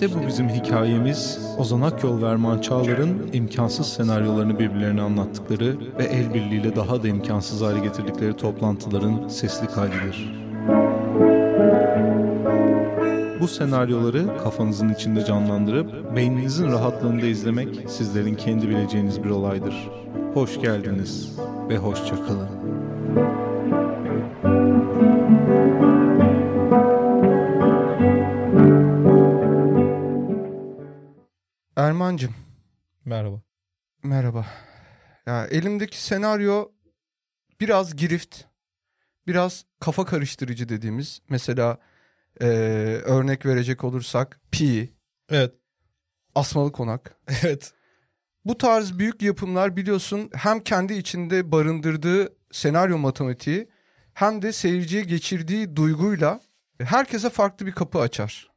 [0.00, 1.38] İşte bu bizim hikayemiz.
[1.58, 7.62] Ozan Akyol ve Erman Çağlar'ın imkansız senaryolarını birbirlerine anlattıkları ve el birliğiyle daha da imkansız
[7.62, 10.49] hale getirdikleri toplantıların sesli kaydıdır.
[13.40, 19.90] Bu senaryoları kafanızın içinde canlandırıp beyninizin rahatlığında izlemek sizlerin kendi bileceğiniz bir olaydır.
[20.34, 21.38] Hoş geldiniz
[21.68, 22.48] ve hoşça kalın.
[31.76, 32.34] Ermancım
[33.04, 33.40] Merhaba.
[34.02, 34.46] merhaba.
[35.26, 36.68] Ya elimdeki senaryo
[37.60, 38.36] biraz girift,
[39.26, 41.20] biraz kafa karıştırıcı dediğimiz.
[41.28, 41.78] Mesela
[42.40, 42.46] eee,
[43.02, 44.94] örnek verecek olursak Pi,
[45.30, 45.54] Evet.
[46.34, 47.16] Asmalı Konak.
[47.44, 47.72] Evet.
[48.44, 53.68] Bu tarz büyük yapımlar biliyorsun hem kendi içinde barındırdığı senaryo matematiği
[54.14, 56.40] hem de seyirciye geçirdiği duyguyla
[56.82, 58.50] herkese farklı bir kapı açar.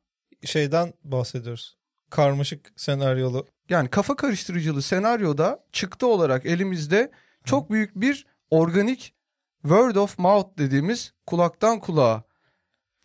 [0.45, 1.77] şeyden bahsediyoruz.
[2.09, 3.47] Karmaşık senaryolu.
[3.69, 7.11] Yani kafa karıştırıcılı senaryoda çıktı olarak elimizde
[7.45, 9.13] çok büyük bir organik
[9.61, 12.23] word of mouth dediğimiz kulaktan kulağa.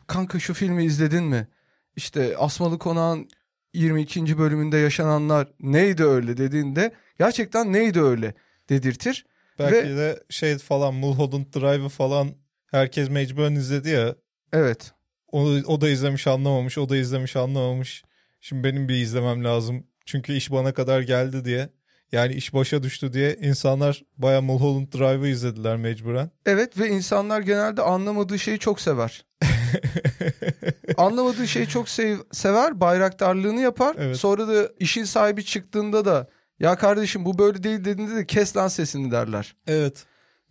[0.08, 1.48] Kanka şu filmi izledin mi?
[1.96, 3.28] İşte Asmalı Konağın
[3.74, 4.38] 22.
[4.38, 8.34] bölümünde yaşananlar neydi öyle dediğinde gerçekten neydi öyle
[8.68, 9.26] dedirtir.
[9.58, 12.28] Belki Ve- de şey falan Mulholland Drive'ı falan
[12.70, 14.14] herkes mecburen izledi ya.
[14.52, 14.92] Evet.
[15.32, 18.04] O, o da izlemiş anlamamış, o da izlemiş anlamamış.
[18.40, 19.86] Şimdi benim bir izlemem lazım.
[20.06, 21.68] Çünkü iş bana kadar geldi diye.
[22.12, 26.30] Yani iş başa düştü diye insanlar baya Mulholland Drive'ı izlediler mecburen.
[26.46, 29.24] Evet ve insanlar genelde anlamadığı şeyi çok sever.
[30.96, 33.96] Anlamadığı şeyi çok sev- sever, bayraktarlığını yapar.
[33.98, 34.16] Evet.
[34.16, 36.28] Sonra da işin sahibi çıktığında da
[36.60, 39.56] ya kardeşim bu böyle değil dediğinde de kes lan sesini derler.
[39.66, 40.04] evet.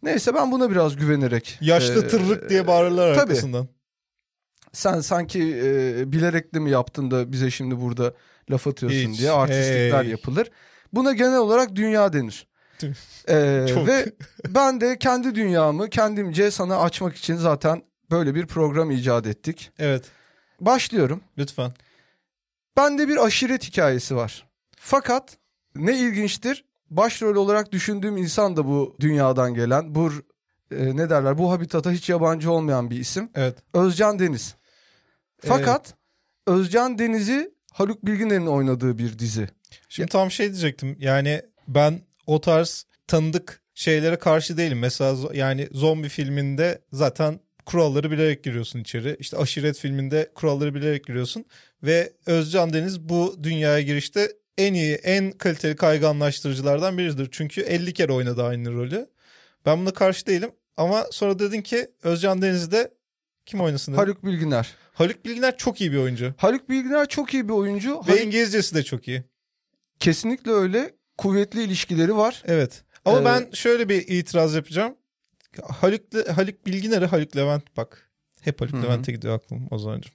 [0.03, 1.57] Neyse ben buna biraz güvenerek.
[1.61, 3.21] Yaşlı e, tırrık diye bağırırlar tabii.
[3.21, 3.67] arkasından.
[4.73, 8.13] Sen sanki e, bilerek de mi yaptın da bize şimdi burada
[8.51, 9.19] laf atıyorsun Hiç.
[9.19, 10.11] diye artistlikler Hey.
[10.11, 10.51] yapılır.
[10.93, 12.47] Buna genel olarak dünya denir.
[13.29, 13.87] E, Çok.
[13.87, 14.05] ve
[14.47, 19.71] ben de kendi dünyamı kendimce sana açmak için zaten böyle bir program icat ettik.
[19.79, 20.05] Evet.
[20.61, 21.21] Başlıyorum.
[21.37, 21.71] Lütfen.
[22.77, 24.47] Bende bir aşiret hikayesi var.
[24.79, 25.37] Fakat
[25.75, 30.11] ne ilginçtir başrol olarak düşündüğüm insan da bu dünyadan gelen, bu
[30.71, 33.29] e, ne derler bu habitata hiç yabancı olmayan bir isim.
[33.35, 33.57] Evet.
[33.73, 34.55] Özcan Deniz.
[35.39, 35.93] Fakat
[36.47, 39.47] Özcan Deniz'i Haluk Bilginer'in oynadığı bir dizi.
[39.89, 40.97] Şimdi tam şey diyecektim.
[40.99, 44.79] Yani ben o tarz tanıdık şeylere karşı değilim.
[44.79, 49.17] Mesela yani zombi filminde zaten kuralları bilerek giriyorsun içeri.
[49.19, 51.45] İşte aşiret filminde kuralları bilerek giriyorsun.
[51.83, 57.29] Ve Özcan Deniz bu dünyaya girişte en iyi, en kaliteli kayganlaştırıcılardan biridir.
[57.31, 59.09] Çünkü 50 kere oynadı aynı rolü.
[59.65, 60.51] Ben buna karşı değilim.
[60.77, 62.91] Ama sonra dedin ki Özcan Deniz'de
[63.47, 64.01] kim oynasın dedin?
[64.01, 64.75] Haluk Bilginer.
[64.93, 66.33] Haluk Bilginer çok iyi bir oyuncu.
[66.37, 67.91] Haluk Bilginer çok iyi bir oyuncu.
[68.07, 69.23] Ve Haluk- İngilizcesi de çok iyi.
[69.99, 70.93] kesinlikle öyle.
[71.17, 72.43] Kuvvetli ilişkileri var.
[72.45, 72.83] Evet.
[73.05, 74.95] Ama Ee, ben şöyle bir itiraz yapacağım.
[75.63, 76.01] Haluk,
[76.35, 78.09] Haluk Bilginer'i Haluk Levent bak.
[78.41, 78.73] Hep Haluk.
[78.73, 80.09] Levent'e gidiyor aklım o zamanca.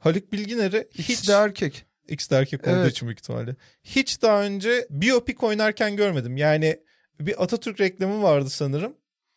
[0.00, 1.84] Haluk Bilginer'i İkisi hiç de erkek.
[2.08, 2.90] X de erkek olduğu Evet.
[2.90, 3.56] için büyük ihtimalle.
[3.84, 6.36] Hiç daha önce biyopik oynarken görmedim.
[6.36, 6.80] Yani
[7.20, 8.96] bir Atatürk reklamı vardı sanırım.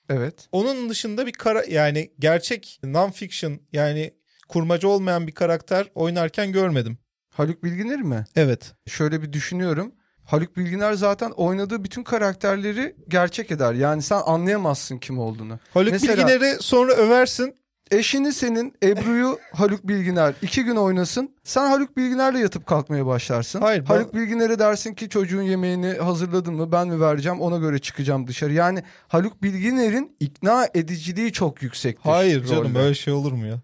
[0.10, 0.48] Evet.
[0.52, 4.14] Onun dışında bir kara yani gerçek non-fiction yani
[4.48, 6.98] kurmaca olmayan bir karakter oynarken görmedim.
[7.30, 8.26] Haluk Bilginer mi?
[8.36, 8.74] Evet.
[8.88, 9.92] Şöyle bir düşünüyorum.
[10.26, 13.74] Haluk Bilginer zaten oynadığı bütün karakterleri gerçek eder.
[13.74, 15.60] Yani sen anlayamazsın kim olduğunu.
[15.74, 17.56] Haluk Mesela- Bilginer'i sonra översin.
[17.92, 21.36] Eşini senin Ebru'yu Haluk Bilginer iki gün oynasın.
[21.44, 23.62] Sen Haluk Bilginer'le yatıp kalkmaya başlarsın.
[23.62, 27.80] Hayır, ben- Haluk Bilginer'e dersin ki çocuğun yemeğini hazırladın mı ben mi vereceğim ona göre
[27.80, 28.54] çıkacağım dışarı.
[28.54, 32.10] Yani Haluk Bilginer'in ikna ediciliği çok yüksektir.
[32.10, 32.80] Hayır canım rolde.
[32.80, 33.60] öyle şey olur mu ya?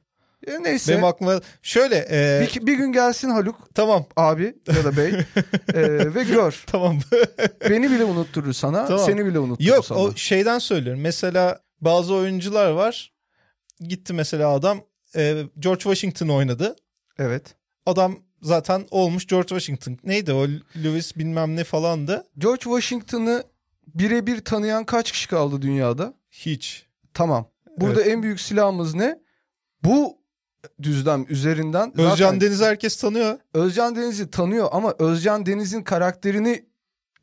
[0.47, 4.97] E, neyse Benim aklıma şöyle e, bir, bir gün gelsin Haluk tamam abi ya da
[4.97, 5.07] bey
[5.73, 6.63] e, ve gör.
[6.67, 6.99] tamam.
[7.69, 9.05] Beni bile unutturur sana Tamam.
[9.05, 9.99] seni bile unutturur Yok sana.
[9.99, 11.01] o şeyden söylüyorum.
[11.01, 13.12] Mesela bazı oyuncular var.
[13.83, 14.81] Gitti mesela adam
[15.15, 16.75] e, George Washington oynadı.
[17.17, 17.55] Evet.
[17.85, 19.97] Adam zaten olmuş George Washington.
[20.03, 20.47] Neydi o
[20.83, 22.27] Lewis bilmem ne falandı.
[22.37, 23.43] George Washington'ı
[23.87, 26.13] birebir tanıyan kaç kişi kaldı dünyada?
[26.31, 26.85] Hiç.
[27.13, 27.49] Tamam.
[27.77, 29.19] Burada en büyük silahımız ne?
[29.83, 30.17] Bu
[30.81, 33.39] düzlem üzerinden Özcan Deniz herkes tanıyor.
[33.53, 36.65] Özcan Deniz'i tanıyor ama Özcan Deniz'in karakterini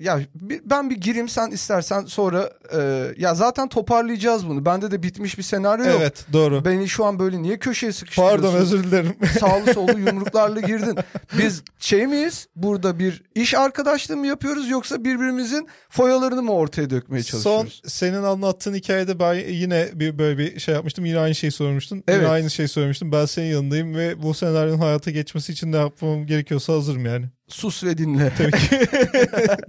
[0.00, 0.20] Ya
[0.64, 4.64] ben bir gireyim sen istersen sonra e, ya zaten toparlayacağız bunu.
[4.66, 5.96] Bende de bitmiş bir senaryo yok.
[6.00, 6.64] Evet doğru.
[6.64, 8.42] Beni şu an böyle niye köşeye sıkıştırıyorsun?
[8.42, 9.16] Pardon özür dilerim.
[9.40, 10.98] Sağlı sollu yumruklarla girdin.
[11.38, 12.46] Biz şey miyiz?
[12.56, 17.82] Burada bir iş arkadaşlığı mı yapıyoruz yoksa birbirimizin foyalarını mı ortaya dökmeye Son çalışıyoruz?
[17.86, 21.04] senin anlattığın hikayede ben yine bir böyle bir şey yapmıştım.
[21.04, 22.04] Yine aynı şeyi sormuştun.
[22.08, 22.20] Evet.
[22.20, 23.12] Yine aynı şeyi söylemiştim.
[23.12, 27.26] Ben senin yanındayım ve bu senaryonun hayata geçmesi için ne yapmam gerekiyorsa hazırım yani.
[27.50, 28.32] Sus ve dinle.
[28.38, 28.80] Tabii ki.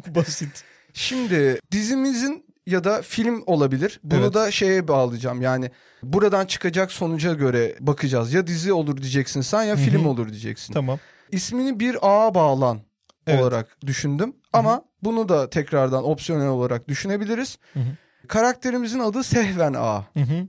[0.15, 0.63] Basit.
[0.93, 3.99] Şimdi dizimizin ya da film olabilir.
[4.03, 4.33] Bunu Evet.
[4.33, 5.41] da şeye bağlayacağım.
[5.41, 5.71] Yani
[6.03, 8.33] buradan çıkacak sonuca göre bakacağız.
[8.33, 9.83] Ya dizi olur diyeceksin sen ya Hı hı.
[9.83, 10.73] film olur diyeceksin.
[10.73, 10.99] Tamam.
[11.31, 12.79] İsmini bir ağa bağlan
[13.27, 13.41] Evet.
[13.41, 14.33] olarak düşündüm.
[14.53, 17.57] Ama bunu da tekrardan opsiyonel olarak düşünebiliriz.
[17.73, 17.97] Hı hı.
[18.27, 20.05] Karakterimizin adı Sehven Ağa.
[20.13, 20.47] Hı hı.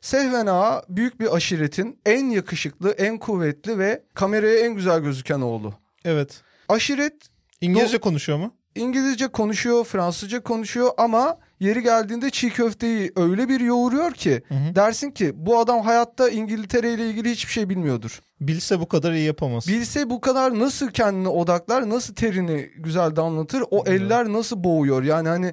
[0.00, 5.74] Sehven Ağa büyük bir aşiretin en yakışıklı, en kuvvetli ve kameraya en güzel gözüken oğlu.
[6.04, 6.40] Evet.
[6.72, 7.14] Aşiret
[7.60, 8.54] İngilizce konuşuyor mu?
[8.74, 14.74] İngilizce konuşuyor, Fransızca konuşuyor ama yeri geldiğinde çiğ köfteyi öyle bir yoğuruyor ki Hı hı.
[14.74, 18.20] dersin ki bu adam hayatta İngiltere ile ilgili hiçbir şey bilmiyordur.
[18.40, 19.68] Bilse bu kadar iyi yapamaz.
[19.68, 25.02] Bilse bu kadar nasıl kendini odaklar, nasıl terini güzel damlatır, o eller nasıl boğuyor.
[25.02, 25.52] Yani hani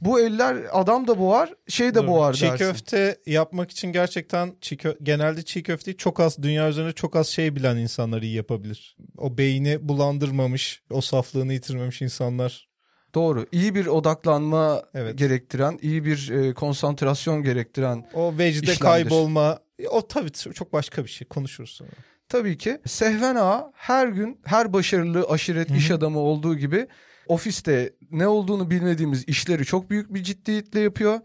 [0.00, 2.06] bu eller adam da boğar, şey de Doğru.
[2.06, 2.56] boğar Çiğ dersin.
[2.64, 7.26] köfte yapmak için gerçekten çiğ kö- genelde çiğ köfteyi çok az dünya üzerinde çok az
[7.28, 8.96] şey bilen insanlar iyi yapabilir.
[9.18, 12.68] O beyni bulandırmamış, o saflığını yitirmemiş insanlar.
[13.14, 13.46] Doğru.
[13.52, 15.18] İyi bir odaklanma Evet.
[15.18, 18.80] gerektiren, iyi bir e, konsantrasyon gerektiren O vecde İşlemdir.
[18.80, 19.58] kaybolma.
[19.90, 21.28] O tabii çok başka bir şey.
[21.28, 21.90] Konuşuruz sonra.
[22.28, 25.78] Tabii ki Sehven Ağa her gün her başarılı aşiret Hı hı.
[25.78, 26.86] iş adamı olduğu gibi
[27.28, 31.20] ofiste ne olduğunu bilmediğimiz işleri çok büyük bir ciddiyetle yapıyor.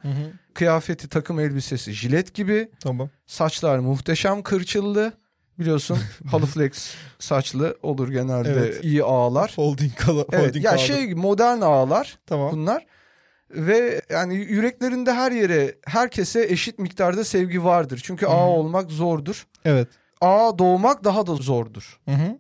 [0.54, 2.72] Kıyafeti, takım elbisesi jilet gibi.
[2.80, 3.10] Tamam.
[3.26, 5.14] Saçlar muhteşem kırçıllı.
[5.60, 5.98] Biliyorsun
[6.32, 8.84] halı flex saçlı olur genelde Evet.
[8.84, 9.54] iyi ağlar.
[9.56, 10.82] Holding kala, Evet, ya kaldı.
[10.82, 12.52] şey modern ağlar Tamam.
[12.52, 12.86] bunlar.
[13.50, 18.02] Ve yani yüreklerinde her yere herkese eşit miktarda sevgi vardır.
[18.04, 18.34] Çünkü Hı hı.
[18.34, 19.48] ağa olmak zordur.
[19.66, 19.88] Evet.
[20.22, 22.00] Ağa doğmak daha da zordur.
[22.06, 22.40] Hı hı.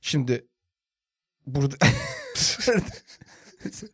[0.00, 0.46] Şimdi
[1.46, 1.74] burada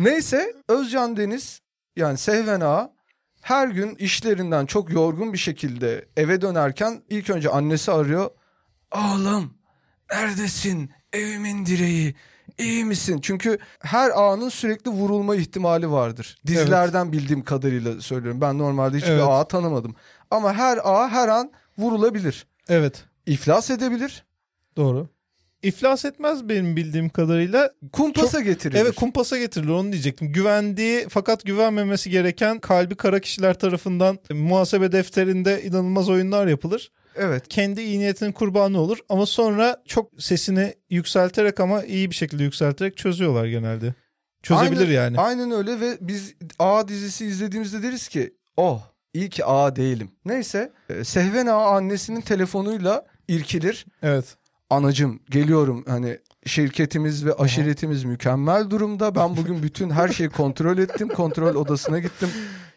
[0.00, 1.60] Neyse Özcan Deniz
[1.96, 2.94] yani Sehven Ağa
[3.40, 8.30] her gün işlerinden çok yorgun bir şekilde eve dönerken ilk önce annesi arıyor.
[8.94, 9.54] Oğlum
[10.12, 10.90] neredesin?
[11.12, 12.14] Evimin direği.
[12.58, 13.20] İyi misin?
[13.22, 16.38] Çünkü her ağanın sürekli vurulma ihtimali vardır.
[16.46, 18.40] Dizilerden bildiğim kadarıyla söylüyorum.
[18.40, 19.24] Ben normalde hiçbir Evet.
[19.28, 19.94] ağa tanımadım.
[20.30, 22.46] Ama her ağa her an vurulabilir.
[22.68, 23.04] Evet.
[23.26, 24.24] İflas edebilir.
[24.76, 25.08] Doğru.
[25.64, 27.70] İflas etmez benim bildiğim kadarıyla.
[27.92, 28.80] Kumpasa getirilir.
[28.80, 30.32] Evet kumpasa getirilir onu diyecektim.
[30.32, 36.92] Güvendiği fakat güvenmemesi gereken kalbi kara kişiler tarafından muhasebe defterinde inanılmaz oyunlar yapılır.
[37.16, 37.48] Evet.
[37.48, 42.96] Kendi iyi niyetinin kurbanı olur ama sonra çok sesini yükselterek ama iyi bir şekilde yükselterek
[42.96, 43.94] çözüyorlar genelde.
[44.42, 45.20] Çözebilir Aynen- yani.
[45.20, 48.82] Aynen öyle ve biz A dizisi izlediğimizde deriz ki oh
[49.14, 50.10] iyi ki A değilim.
[50.24, 53.86] Neyse e, Sehven A annesinin telefonuyla irkilir.
[54.02, 54.36] Evet.
[54.70, 59.14] Anacım geliyorum hani şirketimiz ve aşiretimiz mükemmel durumda.
[59.14, 61.08] Ben bugün bütün her şeyi kontrol ettim.
[61.08, 62.28] Kontrol odasına gittim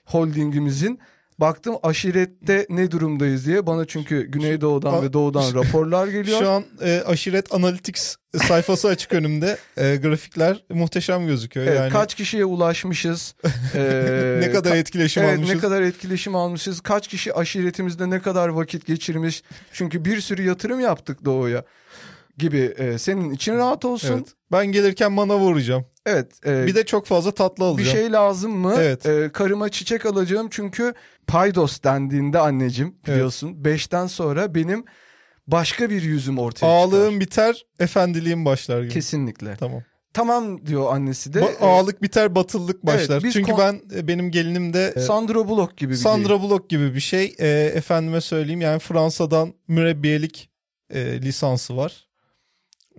[0.06, 1.00] holdingimizin.
[1.40, 3.68] Baktım aşirette ne durumdayız diye.
[3.68, 6.40] Bana çünkü Güneydoğu'dan A- ve Doğu'dan raporlar geliyor.
[6.40, 8.16] Şu an e, aşiret analytics
[8.48, 9.58] sayfası açık önümde.
[9.78, 11.68] E, grafikler muhteşem gözüküyor.
[11.68, 13.36] Evet, yani kaç kişiye ulaşmışız?
[13.76, 15.56] Ee, ne kadar ka- etkileşim evet, almışız.
[15.56, 16.82] ne kadar etkileşim almışız?
[16.82, 19.44] Kaç kişi aşiretimizde ne kadar vakit geçirmiş?
[19.74, 21.64] Çünkü bir sürü yatırım yaptık Doğu'ya
[22.38, 22.74] gibi.
[22.78, 24.14] Ee, senin için rahat olsun.
[24.18, 24.28] Evet.
[24.52, 25.86] Ben gelirken manav uğrayacağım.
[26.06, 26.32] Evet.
[26.46, 27.98] e, Bir de çok fazla tatlı bir alacağım.
[27.98, 28.74] şey lazım mı?
[28.78, 29.06] Evet.
[29.06, 30.94] Ee, karıma çiçek alacağım çünkü
[31.28, 33.66] paydos dendiğinde anneciğim biliyorsun.
[33.66, 34.86] Beşten sonra benim
[35.48, 36.70] başka bir yüzüm ortaya çıkar.
[36.70, 38.94] Ağlığım biter, efendiliğim başlar gibi.
[38.94, 39.56] Kesinlikle.
[39.60, 39.84] Tamam.
[40.14, 41.40] Tamam diyor annesi de.
[41.40, 43.24] Ba- Ee, ağlık biter, batıllık başlar.
[43.24, 46.70] biz Çünkü kon- ben e, benim gelinim de e, Sandra Bullock gibi bir Sandra Bullock
[46.70, 47.36] gibi bir şey.
[47.40, 50.50] E, efendime söyleyeyim yani Fransa'dan mürebbiyelik
[50.94, 52.07] e, lisansı var.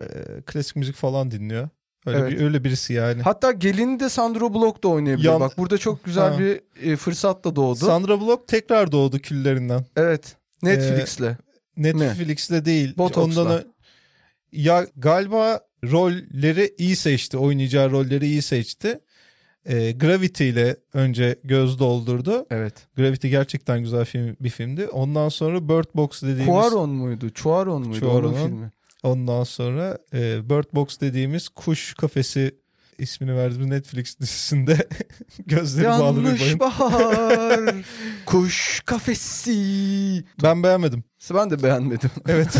[0.00, 0.06] E,
[0.46, 1.68] klasik müzik falan dinliyor.
[2.06, 2.30] Öyle Evet.
[2.32, 3.22] bir öyle birisi yani.
[3.22, 5.26] Hatta gelini de Sandra Bullock da oynayabilir.
[5.26, 6.38] Yan- Bak burada çok güzel Ha.
[6.38, 6.60] bir
[6.92, 7.78] e, fırsat da doğdu.
[7.78, 9.84] Sandra Bullock tekrar doğdu küllerinden.
[9.96, 10.36] evet.
[10.62, 11.36] Netflix'le.
[11.76, 12.96] Netflix'le değil.
[12.96, 13.42] Botox'la.
[13.42, 13.64] Ondan
[14.52, 17.38] ya galiba rolleri iyi seçti.
[17.38, 19.00] Oynayacağı rolleri iyi seçti.
[19.66, 22.46] E, Gravity ile önce göz doldurdu.
[22.50, 22.74] Evet.
[22.96, 24.86] Gravity gerçekten güzel film bir filmdi.
[24.86, 27.30] Ondan sonra Bird Box dediğimiz Cuaron muydu?
[27.34, 28.70] Cuaron muydu onun Cuaron'un filmi?
[29.02, 32.54] Ondan sonra e, Bird Box dediğimiz kuş kafesi
[32.98, 34.88] ismini verdiğimiz Netflix dizisinde
[35.46, 36.60] gözleri bağlı bir Yanlış bayım.
[36.60, 37.74] bahar.
[38.26, 40.24] Kuş kafesi.
[40.42, 41.04] Ben beğenmedim.
[41.34, 42.10] Ben de beğenmedim.
[42.28, 42.56] Evet.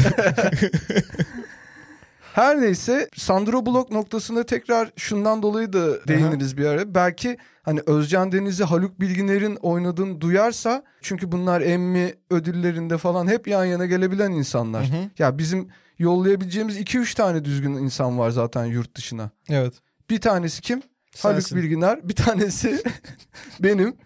[2.34, 6.94] Her neyse Sandro Bullock noktasında tekrar şundan dolayı da değiniriz bir ara.
[6.94, 13.64] Belki hani Özcan Deniz'i Haluk Bilginer'in oynadığını duyarsa çünkü bunlar Emmy ödüllerinde falan hep yan
[13.64, 14.84] yana gelebilen insanlar.
[14.84, 15.10] Hı hı.
[15.18, 15.68] Ya bizim
[15.98, 19.30] yollayabileceğimiz 2-3 tane düzgün insan var zaten yurt dışına.
[19.48, 19.74] Evet.
[20.10, 20.82] Bir tanesi kim?
[21.22, 21.58] Haluk Sensin.
[21.58, 22.08] Bilginer.
[22.08, 22.82] Bir tanesi
[23.60, 23.96] benim.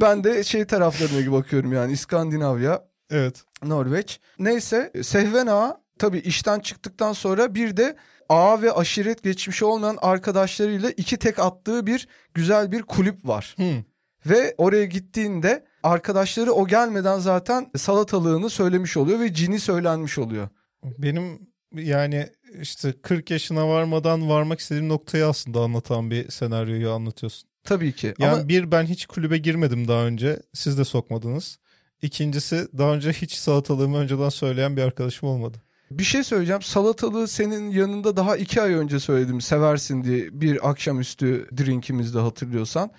[0.00, 3.44] ben de şey taraflarına bakıyorum yani İskandinavya, Evet.
[3.62, 4.20] Norveç.
[4.38, 7.96] Neyse Sehven Ağa tabii işten çıktıktan sonra bir de
[8.28, 13.54] ağa ve aşiret geçmişi olmayan arkadaşlarıyla iki tek attığı bir güzel bir kulüp var.
[13.58, 13.84] Hı.
[14.26, 20.48] Ve oraya gittiğinde arkadaşları o gelmeden zaten salatalığını söylemiş oluyor ve cini söylenmiş oluyor.
[20.84, 22.28] Benim yani
[22.60, 27.48] işte 40 yaşına varmadan varmak istediğim noktayı aslında anlatan bir senaryoyu anlatıyorsun.
[27.64, 28.14] Tabii ki.
[28.18, 30.42] Yani Ama bir ben hiç kulübe girmedim daha önce.
[30.54, 31.58] Siz de sokmadınız.
[32.02, 35.58] İkincisi daha önce hiç salatalığımı önceden söyleyen bir arkadaşım olmadı.
[35.90, 36.62] bir şey söyleyeceğim.
[36.62, 42.90] Salatalığı senin yanında daha iki ay önce söyledim seversin diye bir akşamüstü drinkimizde hatırlıyorsan.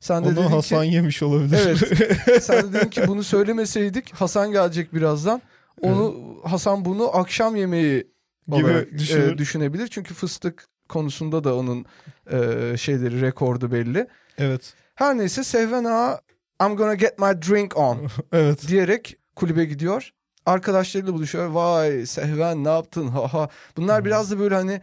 [0.00, 1.58] Sen de Onu dedin Hasan ki, yemiş olabilir.
[1.66, 2.42] Evet.
[2.42, 5.42] sen de dedin ki bunu söylemeseydik Hasan gelecek birazdan.
[5.82, 8.06] Onu Hasan bunu akşam yemeği
[8.52, 9.32] Gibi düşünür.
[9.32, 9.88] e, düşünebilir.
[9.88, 11.86] Çünkü fıstık konusunda da onun
[12.30, 14.06] e, şeyleri rekordu belli.
[14.38, 14.74] evet.
[14.94, 16.20] Her neyse Sehven Ağa
[16.62, 17.98] I'm gonna get my drink on
[18.32, 18.68] Evet.
[18.68, 20.10] diyerek kulübe gidiyor.
[20.46, 21.46] Arkadaşlarıyla buluşuyor.
[21.46, 23.08] Vay Sehven ne yaptın?
[23.08, 23.48] Ha ha.
[23.76, 24.80] Bunlar biraz da böyle hani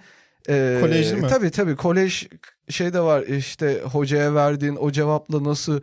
[0.50, 1.28] e, Kolejli mi?
[1.28, 2.28] Tabii tabii kolej
[2.70, 5.82] şey de var işte hocaya verdiğin o cevapla nasıl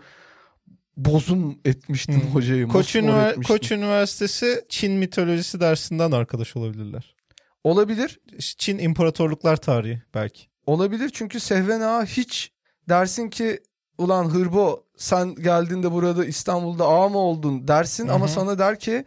[0.96, 2.26] bozum etmiştin Hı.
[2.26, 2.68] hocayı.
[2.68, 3.42] Koç, Ünivers-.
[3.42, 7.14] Koç Üniversitesi Çin mitolojisi dersinden arkadaş olabilirler.
[7.64, 8.20] Olabilir.
[8.38, 10.42] Çin İmparatorluklar tarihi belki.
[10.66, 12.52] Olabilir çünkü Sehven Ağa hiç
[12.88, 13.60] dersin ki
[13.98, 19.04] ulan hırbo sen geldiğinde burada İstanbul'da ağa mı oldun dersin Hı ama sana der ki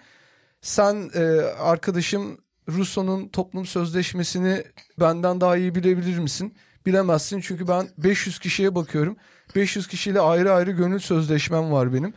[0.62, 1.22] sen e,
[1.60, 2.38] arkadaşım
[2.70, 4.64] Rousseau'nun toplum sözleşmesini
[5.00, 6.54] benden daha iyi bilebilir misin?
[6.86, 9.18] Bilemezsin çünkü ben 500 kişiye bakıyorum.
[9.56, 12.14] 500 kişiyle ayrı ayrı gönül sözleşmem var benim.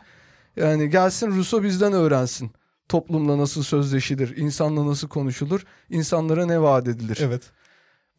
[0.55, 2.51] Yani gelsin Rousseau bizden öğrensin.
[2.89, 7.19] Toplumla nasıl sözleşilir, insanla nasıl konuşulur, insanlara ne vaat edilir.
[7.21, 7.41] Evet.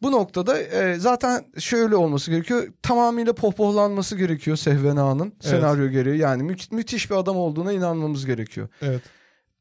[0.01, 2.67] Bu noktada e, zaten şöyle olması gerekiyor.
[2.81, 6.17] Tamamıyla pohpohlanması gerekiyor Sehven Ağa'nın senaryo gereği.
[6.17, 8.67] Yani mü- müthiş bir adam olduğuna inanmamız gerekiyor.
[8.81, 9.01] Evet.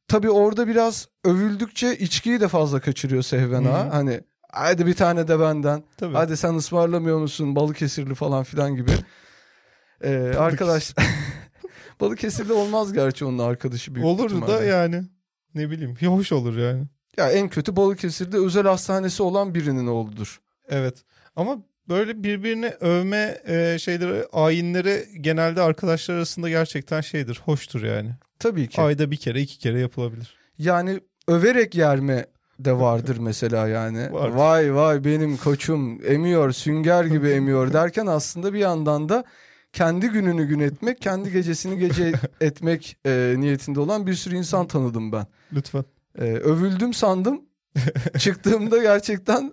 [0.08, 3.72] Tabii orada biraz övüldükçe içkiyi de fazla kaçırıyor Sehven Hı hı.
[3.72, 3.94] Ağa.
[3.94, 4.20] Hani
[4.52, 5.82] hadi bir tane de benden.
[5.96, 6.14] Tabii.
[6.14, 8.90] Hadi sen ısmarlamıyor musun Balıkesirli falan filan gibi.
[10.04, 10.94] Ee, arkadaş
[12.00, 14.52] Balıkesirli olmaz gerçi onun arkadaşı büyük Olur ihtimalle.
[14.52, 15.02] da yani
[15.54, 16.84] ne bileyim hoş olur yani.
[17.16, 20.40] Ya en kötü Balıkesir'de özel hastanesi olan birinin oğludur.
[20.68, 21.04] Evet.
[21.36, 28.10] Ama böyle birbirini övme e, şeyleri, ayinleri genelde arkadaşlar arasında gerçekten şeydir, hoştur yani.
[28.38, 28.80] Tabii ki.
[28.80, 30.34] Ayda bir kere, iki kere yapılabilir.
[30.58, 32.26] Yani överek yerme
[32.58, 34.12] de vardır mesela yani.
[34.12, 34.36] Vardır.
[34.36, 39.24] Vay vay benim koçum emiyor sünger gibi emiyor derken aslında bir yandan da
[39.72, 45.12] kendi gününü gün etmek, kendi gecesini gece etmek e, niyetinde olan bir sürü insan tanıdım
[45.12, 45.26] ben.
[45.52, 45.84] Lütfen.
[46.18, 47.42] E, övüldüm sandım.
[48.18, 49.52] Çıktığımda gerçekten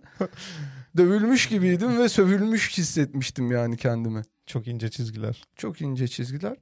[0.98, 4.22] dövülmüş gibiydim ve sövülmüş hissetmiştim yani kendimi.
[4.46, 5.44] Çok ince çizgiler.
[5.56, 6.58] Çok ince çizgiler.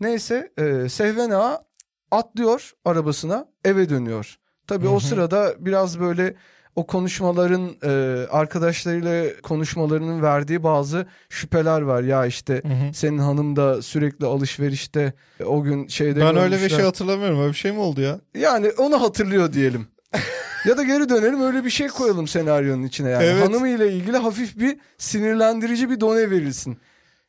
[0.00, 1.62] Neyse e, Sehven Ağa
[2.10, 4.38] atlıyor arabasına eve dönüyor.
[4.66, 6.36] Tabii o sırada biraz böyle
[6.76, 7.90] o konuşmaların e,
[8.30, 12.02] arkadaşlarıyla konuşmalarının verdiği bazı şüpheler var.
[12.02, 12.94] Ya işte Hı hı.
[12.94, 15.12] senin hanım da sürekli alışverişte
[15.44, 17.40] o gün şeyde Ben öyle bir şey hatırlamıyorum.
[17.40, 18.20] Öyle bir şey mi oldu ya?
[18.34, 19.86] Yani onu hatırlıyor diyelim.
[20.64, 23.24] ya da geri dönelim öyle bir şey koyalım senaryonun içine yani.
[23.24, 23.44] Evet.
[23.48, 26.78] Hanımıyla ilgili hafif bir sinirlendirici bir done verilsin.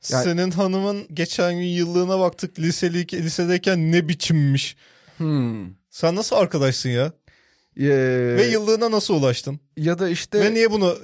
[0.10, 4.76] Yani- Senin hanımın geçen gün yıllığına baktık liseli, lisedeyken ne biçimmiş.
[5.18, 5.66] Hmm.
[5.90, 7.12] Sen nasıl arkadaşsın ya?
[7.80, 7.86] Ee,
[8.38, 9.60] Ve yıllığına nasıl ulaştın?
[9.78, 10.98] ya da işte Ve niye bunu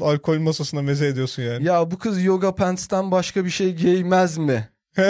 [0.00, 1.66] e, alkol masasına meze ediyorsun yani?
[1.66, 4.68] ya bu kız yoga pants'ten başka bir şey giymez mi?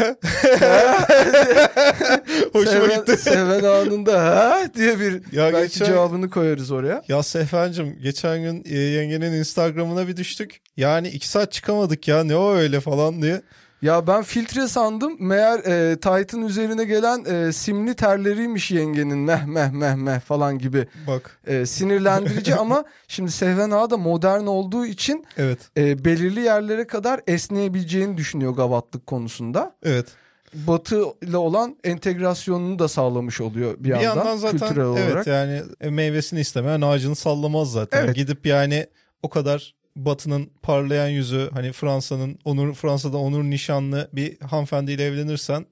[2.53, 3.17] Hoşuma Seven, gitti.
[3.17, 7.03] Seven anında ha diye bir Ya belki geçen- cevabını koyarız oraya.
[7.09, 10.61] Ya Sehvencim geçen gün e, yengenin Instagram'ına bir düştük.
[10.77, 13.43] Yani iki saat çıkamadık ya ne o öyle falan diye.
[13.83, 15.17] Ya ben filtre sandım.
[15.19, 20.87] Meğer e, Titan üzerine gelen e, simli terleriymiş yengenin meh meh meh meh falan gibi.
[21.07, 26.87] Bak E, sinirlendirici ama şimdi Sehven Ağa da modern olduğu için evet e, belirli yerlere
[26.87, 29.75] kadar esneyebileceğini düşünüyor gavatlık konusunda.
[29.83, 30.07] evet.
[30.55, 35.09] Batı ile olan entegrasyonunu da sağlamış oluyor bir, Bir yandan, yandan zaten kültürel olarak.
[35.13, 38.05] evet yani e, meyvesini istemeyen ağacını sallamaz zaten.
[38.05, 38.15] Evet.
[38.17, 38.87] Gidip yani
[39.23, 45.67] o kadar Batı'nın parlayan yüzü hani Fransa'nın onur Fransa'da onur nişanlı bir hanımefendiyle evlenirsen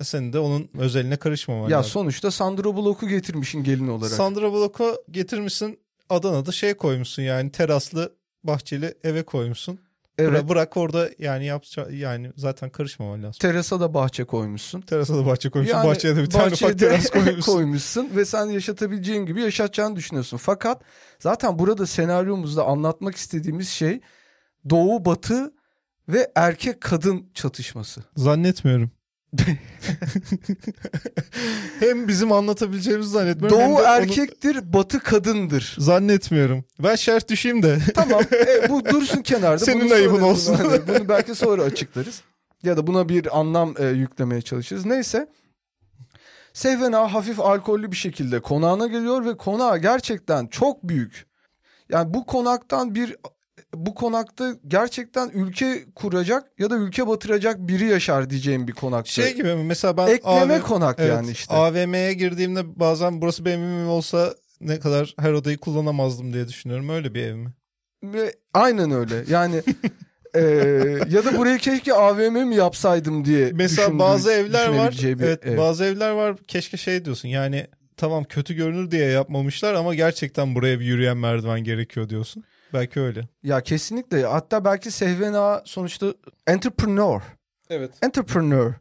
[0.00, 1.90] e, senin de onun özeline karışmaman Ya lazım.
[1.90, 4.12] sonuçta Sandra Bullock'u getirmişin gelin olarak.
[4.12, 5.78] Sandra Bullock'u getirmişsin
[6.10, 8.12] Adana'da şey koymuşsun yani teraslı
[8.44, 9.78] bahçeli eve koymuşsun.
[10.22, 10.48] Evet.
[10.48, 13.38] Bırak, orada yani yapça yani zaten karışmaman lazım.
[13.40, 14.80] Terasa da bahçe koymuşsun.
[14.80, 15.76] Terasa da bahçe koymuşsun.
[15.76, 17.52] Yani bahçeye de bir tane ufak teras koymuşsun.
[17.52, 20.36] koymuşsun ve sen yaşatabileceğin gibi yaşatacağını düşünüyorsun.
[20.36, 20.82] Fakat
[21.18, 24.00] zaten burada senaryomuzda anlatmak istediğimiz şey
[24.70, 25.52] doğu batı
[26.08, 28.04] ve erkek kadın çatışması.
[28.16, 28.90] Zannetmiyorum.
[31.80, 33.58] hem bizim anlatabileceğimizi zannetmiyorum.
[33.58, 35.76] Doğu de onu- erkektir, batı kadındır.
[35.78, 36.64] Zannetmiyorum.
[36.78, 37.78] Ben şerh düşeyim de.
[37.94, 39.64] Tamam e, bu dursun kenarda.
[39.64, 40.58] Senin Bunu ayıbın olsun.
[40.58, 42.22] Bunu, hani bunu belki sonra açıklarız.
[42.62, 44.86] Ya da buna bir anlam e, yüklemeye çalışırız.
[44.86, 45.28] Neyse.
[46.52, 51.26] Sehvena hafif alkollü bir şekilde konağına geliyor ve konağı gerçekten çok büyük.
[51.88, 53.16] Yani bu konaktan bir
[53.74, 59.10] bu konakta gerçekten ülke kuracak ya da ülke batıracak biri yaşar diyeceğim bir konakta.
[59.10, 59.64] Şey gibi mi?
[59.64, 61.54] Mesela ben Ekleme AV konak Evet, yani işte.
[61.54, 66.88] AVM'ye girdiğimde bazen burası benim evim olsa ne kadar her odayı kullanamazdım diye düşünüyorum.
[66.88, 67.52] Öyle bir ev mi?
[68.54, 69.24] Aynen öyle.
[69.28, 69.62] Yani
[70.34, 70.40] e,
[71.10, 74.96] ya da burayı keşke AVM mi yapsaydım diye Mesela bazı evler var.
[75.04, 75.58] Evet, ev.
[75.58, 76.36] bazı evler var.
[76.48, 77.28] Keşke şey diyorsun.
[77.28, 82.44] Yani tamam kötü görünür diye yapmamışlar ama gerçekten buraya bir yürüyen merdiven gerekiyor diyorsun.
[82.74, 83.28] Belki öyle.
[83.42, 84.24] Ya kesinlikle.
[84.26, 86.14] Hatta belki Sehvena sonuçta
[86.46, 87.20] entrepreneur.
[87.70, 87.90] Evet.
[88.02, 88.72] Entrepreneur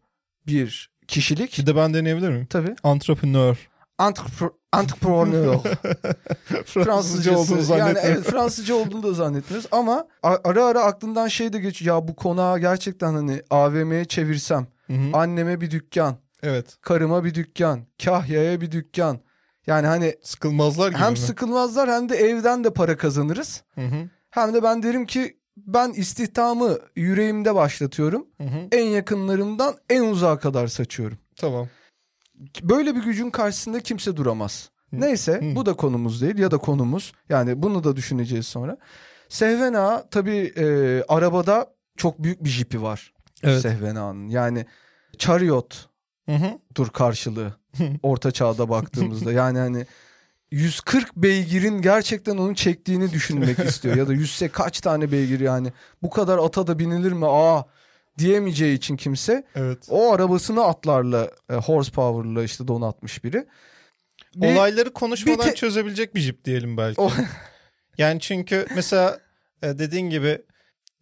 [0.48, 1.60] bir kişilik.
[1.60, 2.46] Bir de ben deneyebilir miyim?
[2.50, 2.76] Tabii.
[2.84, 3.70] Entrepreneur.
[4.00, 5.60] Entrepre- entrepreneur.
[6.66, 8.12] Fransızca olduğunu Yani zannetmiyorum.
[8.14, 11.96] evet Fransızca olduğunu da zannetmiyoruz ama ara ara aklından şey de geçiyor.
[11.96, 14.68] Ya bu konağı gerçekten hani AVM'ye çevirsem.
[14.88, 15.10] Hı hı.
[15.18, 16.18] Anneme bir dükkan.
[16.44, 16.78] Evet.
[16.82, 17.86] Karıma bir dükkan.
[18.06, 19.20] Kahya'ya bir dükkan.
[19.68, 21.18] Yani hani Sıkılmazlar gibi hem mi?
[21.18, 23.64] sıkılmazlar hem de evden de para kazanırız.
[23.76, 24.10] Hı hı.
[24.30, 28.28] Hem de ben derim ki ben istihdamı yüreğimde başlatıyorum.
[28.38, 28.68] Hı hı.
[28.72, 31.18] En yakınlarımdan en uzağa kadar saçıyorum.
[31.36, 31.68] Tamam.
[32.62, 34.70] Böyle bir gücün karşısında kimse duramaz.
[34.90, 35.02] Hı.
[35.02, 35.56] Neyse Hı.
[35.56, 37.14] bu da konumuz değil ya da konumuz.
[37.30, 38.78] Yani bunu da düşüneceğiz sonra.
[39.30, 40.66] Sehvena tabii e,
[41.08, 43.14] arabada çok büyük bir jipi var.
[43.44, 43.62] Evet.
[43.62, 44.28] Sehvena'nın.
[44.30, 44.66] Yani
[45.18, 45.90] chariot
[46.26, 46.60] Hı hı.
[46.76, 47.54] dur karşılığı
[48.04, 49.32] orta çağda baktığımızda.
[49.32, 49.86] Yani hani
[50.52, 53.96] 140 beygirin gerçekten onu çektiğini düşünmek istiyor.
[53.96, 55.74] Ya da yüzse kaç tane beygir yani.
[56.02, 57.26] Bu kadar ata da binilir mi?
[57.28, 57.64] Aa
[58.18, 59.88] diyemeyeceği için kimse Evet.
[59.90, 63.48] o arabasını atlarla e, horsepower'la işte donatmış biri.
[64.36, 67.02] Bir- Olayları konuşmadan bir te- çözebilecek bir jip diyelim belki.
[67.02, 67.12] O-
[67.98, 69.20] Yani çünkü mesela
[69.64, 70.42] e, dediğin gibi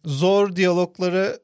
[0.04, 1.40] zor diyalogları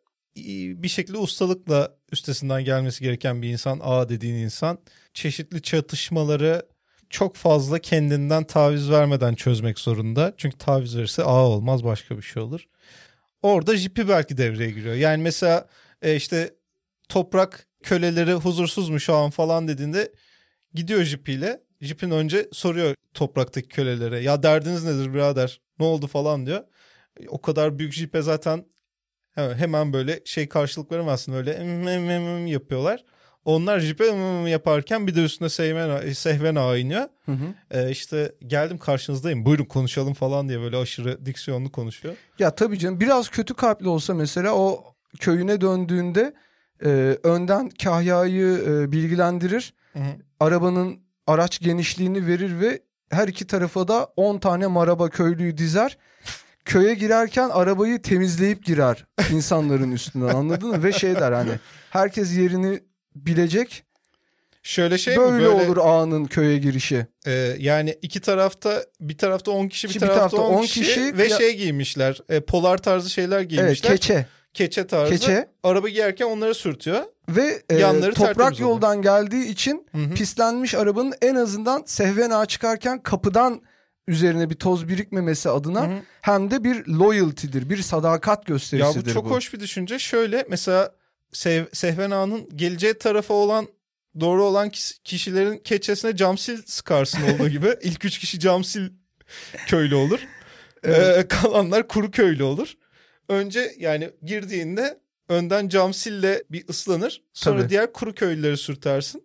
[0.82, 3.80] bir şekilde ustalıkla üstesinden gelmesi gereken bir insan.
[3.82, 4.78] A dediğin insan.
[5.14, 6.62] Çeşitli çatışmaları
[7.10, 10.34] çok fazla kendinden taviz vermeden çözmek zorunda.
[10.36, 12.66] Çünkü taviz verirse A olmaz başka bir şey olur.
[13.42, 14.94] Orada jipi belki devreye giriyor.
[14.94, 15.68] Yani mesela
[16.02, 16.54] e, işte
[17.08, 20.12] toprak köleleri huzursuz mu şu an falan dediğinde
[20.74, 21.60] gidiyor jipiyle.
[21.80, 24.20] Jipin önce soruyor topraktaki kölelere.
[24.20, 25.60] Ya derdiniz nedir birader?
[25.78, 26.64] Ne oldu falan diyor.
[27.28, 28.64] O kadar büyük jipe zaten
[29.34, 31.32] hemen, böyle şey karşılık veremezsin.
[31.32, 33.04] Öyle em, em, em, em yapıyorlar.
[33.44, 34.04] Onlar jipe
[34.48, 37.08] yaparken bir de üstüne sehven, sehven ağa iniyor.
[37.26, 37.54] Hı hı.
[37.70, 42.14] Ee, işte geldim karşınızdayım buyurun konuşalım falan diye böyle aşırı diksiyonlu konuşuyor.
[42.38, 44.84] Ya tabii canım biraz kötü kalpli olsa mesela o
[45.20, 46.34] köyüne döndüğünde
[46.84, 46.88] e,
[47.22, 49.74] önden Kahya'yı e, bilgilendirir.
[50.40, 52.80] Arabanın araç genişliğini verir ve
[53.10, 55.98] her iki tarafa da 10 tane maraba köylüyü dizer.
[56.64, 60.82] Köye girerken arabayı temizleyip girer insanların üstünden anladın mı?
[60.82, 61.50] Ve şey der hani
[61.90, 62.80] herkes yerini
[63.14, 63.84] bilecek.
[64.62, 67.06] Şöyle şey mi böyle, böyle olur ağanın köye girişi.
[67.26, 70.82] e, yani iki tarafta bir tarafta 10 kişi bir Bir tarafta tarafta 10 10 kişi,
[70.82, 73.92] kişi, ve kıya- şey giymişler e, polar tarzı şeyler Evet giymişler.
[73.92, 74.26] keçe.
[74.54, 75.12] keçe tarzı.
[75.12, 77.04] Keçe Araba giyerken onları sürtüyor.
[77.28, 80.14] ve e, Yanları toprak yoldan geldiği için Hı hı.
[80.14, 83.62] pislenmiş arabanın en azından sehven çıkarken kapıdan
[84.08, 85.98] üzerine bir toz birikmemesi adına Hı hı.
[86.20, 89.98] hem de bir loyalty'dir, bir sadakat Ya gösterisidir bu çok hoş bir düşünce.
[89.98, 90.90] Şöyle mesela
[91.34, 93.68] Sev Sehven Ağa'nın geleceği tarafa olan
[94.20, 94.70] doğru olan
[95.04, 97.76] kişilerin keçesine camsil sıkarsın olduğu gibi.
[97.82, 98.88] İlk üç kişi camsil
[99.66, 100.20] köylü olur.
[100.86, 102.74] Ee, kalanlar kuru köylü olur.
[103.28, 107.22] Önce yani girdiğinde önden camsille bir ıslanır.
[107.32, 107.70] Sonra Tabii.
[107.70, 109.24] diğer kuru köylüleri sürtersin.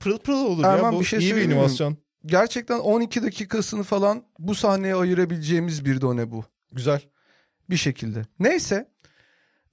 [0.00, 0.96] Pırıl pırıl olur Erman, ya.
[0.96, 1.96] Bu bir şey iyi bir inovasyon.
[2.26, 6.44] Gerçekten 12 dakikasını falan bu sahneye ayırabileceğimiz bir done bu.
[6.72, 7.00] Güzel.
[7.70, 8.22] Bir şekilde.
[8.38, 8.88] Neyse.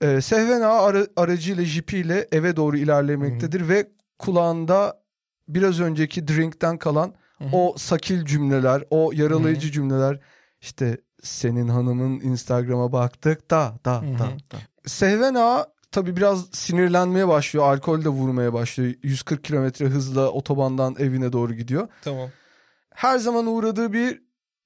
[0.02, 3.88] E, Sehven Ağa ara, aracıyla jipiyle eve doğru ilerlemektedir ve
[4.20, 5.02] kulağında
[5.48, 7.50] biraz önceki drinkten kalan Hı hı.
[7.52, 10.20] o sakil cümleler, o yaralayıcı cümleler
[10.62, 14.14] işte senin hanımın Instagram'a baktık da da Hı hı.
[14.20, 14.58] da da.
[14.86, 17.66] Sehven Ağa tabii biraz sinirlenmeye başlıyor.
[17.66, 18.94] Alkol de vurmaya başlıyor.
[19.04, 21.88] 140 kilometre hızla otobandan evine doğru gidiyor.
[22.04, 22.30] Tamam.
[22.90, 24.22] Her zaman uğradığı bir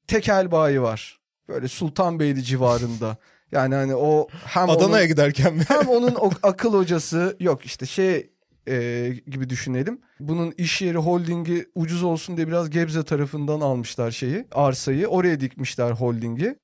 [0.07, 1.19] tekel bayi var.
[1.47, 3.17] Böyle Sultanbeyli civarında.
[3.51, 5.63] Yani hani o hem Adana'ya onun, giderken mi?
[5.67, 8.29] hem onun o akıl hocası yok işte şey
[8.67, 10.01] e, gibi düşünelim.
[10.19, 15.07] Bunun iş yeri holdingi ucuz olsun diye biraz Gebze tarafından almışlar şeyi arsayı.
[15.07, 16.55] Oraya dikmişler holdingi.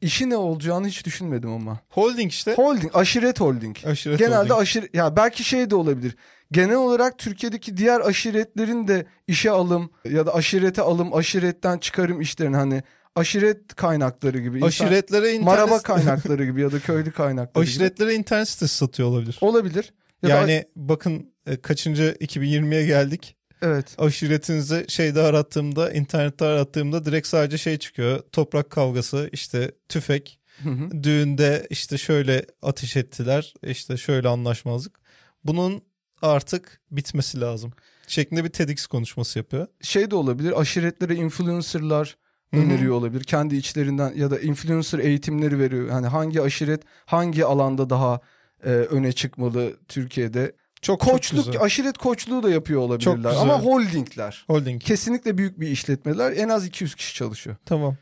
[0.00, 1.80] İşi ne olacağını hiç düşünmedim ama.
[1.88, 2.54] Holding işte.
[2.54, 3.76] Holding, aşiret holding.
[3.86, 4.60] Aşiret Genelde holding.
[4.60, 6.16] aşiret ya belki şey de olabilir.
[6.52, 12.56] Genel olarak Türkiye'deki diğer aşiretlerin de işe alım ya da aşirete alım, aşiretten çıkarım işlerini
[12.56, 12.82] hani
[13.16, 14.56] aşiret kaynakları gibi.
[14.56, 17.70] insan- Aşiretlere internet maraba kaynakları gibi ya da köylü kaynakları gibi.
[17.74, 19.38] Aşiretlere internet sitesi satıyor olabilir.
[19.40, 19.92] Olabilir.
[20.22, 23.36] Ya da- yani bakın e, kaçıncı 2020'ye geldik.
[23.62, 23.94] evet.
[23.98, 28.20] Aşiretinizi şeyde arattığımda, internette arattığımda direkt sadece şey çıkıyor.
[28.32, 31.02] Toprak kavgası, işte tüfek, Hı hı.
[31.02, 35.00] düğünde işte şöyle ateş ettiler, işte şöyle anlaşmazlık.
[35.44, 35.82] Bunun
[36.22, 37.72] artık bitmesi lazım.
[38.06, 39.66] Şeklinde bir TEDx konuşması yapıyor.
[39.82, 40.60] Şey de olabilir.
[40.60, 42.16] Aşiretlere influencerlar.
[42.56, 43.24] Öneriyor olabilir.
[43.24, 45.88] Kendi içlerinden ya da influencer eğitimleri veriyor.
[45.88, 48.20] Yani hangi aşiret hangi alanda daha
[48.64, 50.52] e, öne çıkmalı Türkiye'de.
[50.82, 51.62] Çok çok Koçluk, güzel.
[51.62, 53.14] aşiret koçluğu da yapıyor olabilirler.
[53.16, 53.36] güzel.
[53.38, 54.44] Ama holdingler.
[54.46, 54.82] Holding.
[54.82, 56.32] Kesinlikle büyük bir işletmeler.
[56.36, 57.56] En az 200 kişi çalışıyor.
[57.64, 57.96] Tamam.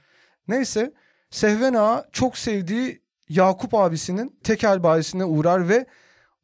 [0.49, 0.93] Neyse
[1.31, 5.87] Sehven Ağa çok sevdiği Yakup abisinin tekel bayisine uğrar ve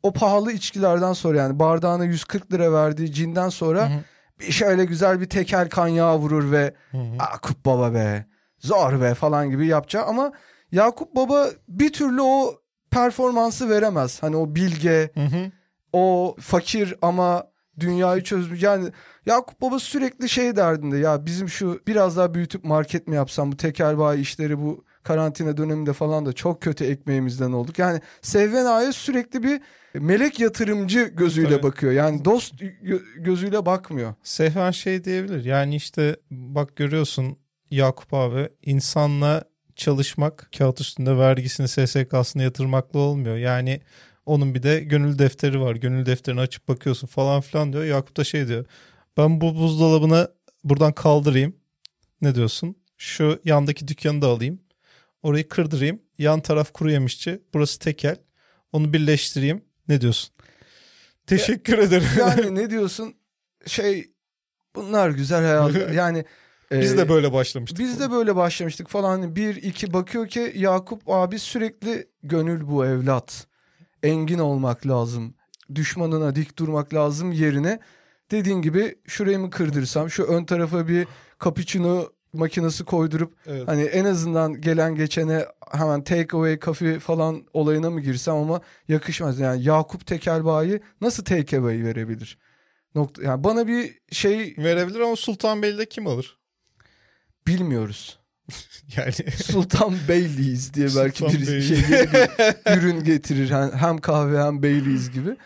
[0.03, 4.01] o pahalı içkilerden sonra yani bardağına 140 lira verdiği cinden sonra Hı hı.
[4.41, 6.75] Bir şöyle güzel bir tekel kanyağı vurur ve.
[7.19, 8.27] Yakup baba be
[8.59, 10.33] zor be falan gibi yapacak ama
[10.73, 12.55] Yakup baba bir türlü o
[12.91, 14.23] performansı veremez.
[14.23, 15.51] Hani o bilge, Hı hı.
[15.93, 17.45] o fakir ama
[17.81, 18.63] dünyayı çözmüş.
[18.63, 18.91] Yani
[19.27, 23.57] Yakup Baba sürekli şey derdinde ya bizim şu biraz daha büyütüp market mi yapsam bu
[23.57, 27.79] tekel bayi işleri bu karantina döneminde falan da çok kötü ekmeğimizden olduk.
[27.79, 29.61] Yani Sevven Ağa'ya sürekli bir
[29.95, 31.63] melek yatırımcı gözüyle Tabii.
[31.63, 31.93] bakıyor.
[31.93, 34.15] Yani dost gö- gözüyle bakmıyor.
[34.23, 35.45] Sehven şey diyebilir.
[35.45, 37.37] Yani işte bak görüyorsun
[37.71, 39.45] Yakup abi insanla
[39.77, 43.37] çalışmak kağıt üstünde vergisini SSK'sını yatırmakla olmuyor.
[43.37, 43.81] Yani
[44.27, 45.77] onun bir de gönül defteri var.
[45.77, 47.85] Gönül defterini açıp bakıyorsun falan filan diyor.
[47.85, 48.67] Yakup da şey diyor.
[49.17, 50.29] Ben bu buzdolabını
[50.65, 51.57] buradan kaldırayım.
[52.23, 52.77] Ne diyorsun?
[52.97, 54.61] Şu yandaki dükkanı da alayım.
[55.23, 56.03] Orayı kırdırayım.
[56.19, 57.43] Yan taraf kuru yemişçi.
[57.55, 58.17] Burası tekel.
[58.73, 59.65] Onu birleştireyim.
[59.89, 60.35] Ne diyorsun?
[61.27, 62.09] Teşekkür ederim.
[62.19, 63.15] Yani ne diyorsun?
[63.67, 64.11] Şey
[64.77, 65.93] bunlar güzel hayat.
[65.95, 66.25] Yani
[66.73, 67.79] Biz e, de böyle başlamıştık.
[67.79, 69.09] Biz de böyle başlamıştık falan.
[69.09, 73.47] Hani bir iki bakıyor ki Yakup abi sürekli gönül bu evlat.
[74.03, 75.35] Engin olmak lazım.
[75.75, 77.81] Düşmanına dik durmak lazım yerine.
[78.31, 81.07] Dediğin gibi şurayı mı kırdırsam şu ön tarafa bir
[81.45, 83.69] cappuccino makinesi koydurup Evet.
[83.69, 89.39] hani en azından gelen geçene hemen take away kafe falan olayına mı girsem ama yakışmaz.
[89.41, 92.39] Yani Yakup Tekelbayi nasıl take away verebilir?
[92.95, 96.39] Nokta, yani bana bir şey Verebilir ama Sultanbeyli'de kim alır?
[97.47, 98.19] bilmiyoruz.
[98.97, 99.13] Yani
[99.45, 101.63] Sultan Beyliyiz diye belki Sultan bir Beyli.
[101.63, 103.51] şey bir ürün getirir.
[103.51, 105.37] Hem, hem kahve hem Beyliyiz gibi.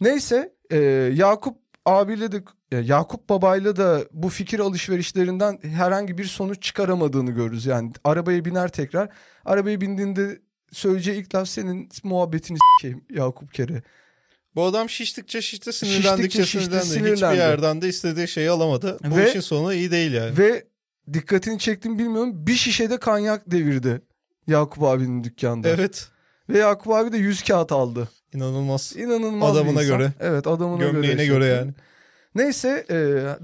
[0.00, 0.78] Neyse e,
[1.14, 2.44] Yakup abiyle de
[2.76, 7.66] Yakup babayla da bu fikir alışverişlerinden herhangi bir sonuç çıkaramadığını görürüz.
[7.66, 9.08] Yani arabaya biner tekrar.
[9.44, 10.38] Arabaya bindiğinde
[10.72, 13.82] söyleyeceği ilk laf senin muhabbetini s**eyim Yakup Kere.
[14.54, 16.86] bu adam şiştikçe şişti sinirlendikçe Şiştikçe şişti, sinirlendi.
[16.86, 17.14] sinirlendi.
[17.36, 18.98] Hiçbir yerden de istediği şeyi alamadı.
[19.10, 20.38] Bu Ve- işin sonu iyi değil yani.
[20.38, 20.64] Ve
[21.12, 24.02] dikkatini çektim bilmiyorum bir şişede kanyak devirdi
[24.46, 25.68] Yakup abinin dükkanda.
[25.68, 26.08] Evet.
[26.48, 28.08] Ve Yakup abi de 100 kağıt aldı.
[28.34, 28.96] İnanılmaz.
[28.96, 30.12] İnanılmaz Adamına göre.
[30.20, 30.90] Evet adamına göre.
[30.92, 31.72] Gömleğine göre yani.
[32.34, 32.94] Neyse e,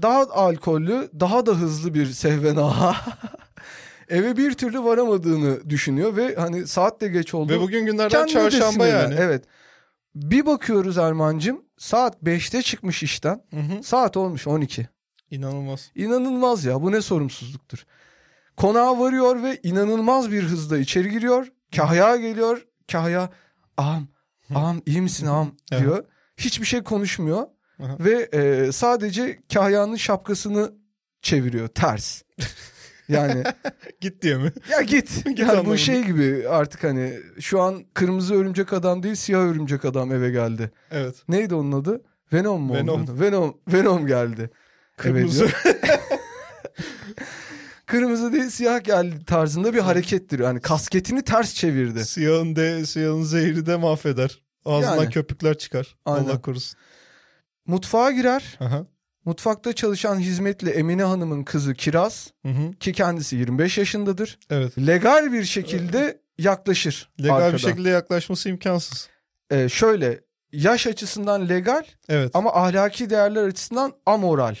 [0.01, 2.95] daha alkollü daha da hızlı bir Sehven Ağa
[4.09, 7.53] eve bir türlü varamadığını düşünüyor ve hani saat de geç oldu.
[7.53, 9.15] Ve bugün günlerden Kendine de çarşamba yani.
[9.17, 9.43] Evet.
[10.15, 13.41] Bir bakıyoruz Erman'cığım saat 5'te çıkmış işten.
[13.53, 13.83] Hı hı.
[13.83, 14.89] Saat olmuş 12.
[15.31, 15.91] İnanılmaz.
[15.95, 17.85] İnanılmaz ya bu ne sorumsuzluktur.
[18.57, 21.47] Konağa varıyor ve inanılmaz bir hızla içeri giriyor.
[21.75, 22.65] Kahya geliyor.
[22.91, 23.29] Kahya
[23.77, 24.07] ağam
[24.55, 25.81] ağam iyi misin ağam Evet.
[25.81, 26.03] diyor.
[26.37, 27.47] Hiçbir şey konuşmuyor.
[27.79, 27.97] Aha.
[27.99, 30.71] Ve e, sadece Kahya'nın şapkasını
[31.21, 32.21] çeviriyor ters.
[33.09, 33.43] Yani
[34.01, 34.51] Git diye mi?
[34.71, 35.25] ya git.
[35.35, 39.85] Git yani bu şey gibi artık hani şu an kırmızı örümcek adam değil siyah örümcek
[39.85, 40.71] adam eve geldi.
[40.91, 41.15] Evet.
[41.27, 42.01] Neydi onun adı?
[42.33, 42.73] Venom mu?
[42.75, 43.07] Venom.
[43.07, 43.19] Venom.
[43.21, 44.49] Venom, Venom geldi.
[44.97, 45.47] Kırmızı.
[47.85, 50.39] Kırmızı değil siyah geldi tarzında bir harekettir.
[50.39, 52.05] Yani kasketini ters çevirdi.
[52.05, 54.41] Siyahın de siyahın zehri de mahveder.
[54.65, 55.09] Ağzından Yani.
[55.09, 55.97] köpükler çıkar.
[56.05, 56.25] Aynen.
[56.25, 56.79] Allah korusun.
[57.69, 58.57] Mutfağa girer.
[58.59, 58.85] Aha.
[59.25, 62.71] Mutfakta çalışan hizmetli Emine Hanım'ın kızı Kiraz Hı hı.
[62.73, 64.39] ki kendisi 25 yaşındadır.
[64.49, 64.77] Evet.
[64.77, 67.09] Legal bir şekilde yaklaşır.
[67.23, 67.53] Legal arkadan.
[67.53, 69.09] bir şekilde yaklaşması imkansız.
[69.51, 70.19] Ee, şöyle
[70.51, 72.31] yaş açısından legal Evet.
[72.33, 74.55] ama ahlaki değerler açısından amoral.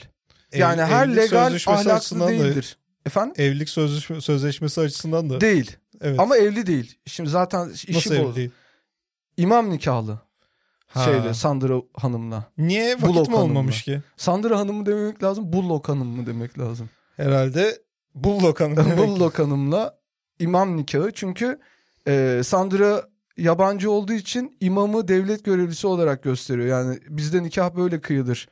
[0.53, 2.77] Yani Ev- her evlilik legal ahlaklı açısından da değildir.
[3.05, 3.33] Efendim?
[3.37, 5.41] Evlilik sözleşme, sözleşmesi açısından da.
[5.41, 5.75] Değil.
[6.01, 6.19] evet.
[6.19, 6.97] Ama evli değil.
[7.05, 8.15] Şimdi zaten işi Nasıl bu.
[8.15, 8.51] evli değil?
[9.37, 10.19] İmam nikahlı.
[10.89, 11.03] Ha.
[11.03, 12.43] Şeyde Sandra Hanım'la.
[12.57, 14.01] Niye vakit Bullock mi olmamış Hanım'la.
[14.01, 14.07] ki?
[14.17, 15.53] Sandra Hanım mı demek lazım?
[15.53, 16.89] Bullock Hanım mı demek lazım?
[17.17, 17.77] Herhalde
[18.15, 18.77] Bullock Hanım.
[18.77, 18.97] demek.
[19.07, 19.99] Bullock Hanım'la
[20.39, 21.11] imam nikahı.
[21.13, 21.59] Çünkü
[22.07, 26.67] e, Sandra yabancı olduğu için imamı devlet görevlisi olarak gösteriyor.
[26.67, 28.49] Yani bizde nikah böyle kıyılır.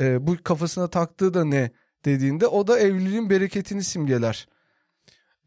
[0.00, 1.70] E, bu kafasına taktığı da ne
[2.04, 4.48] dediğinde o da evliliğin bereketini simgeler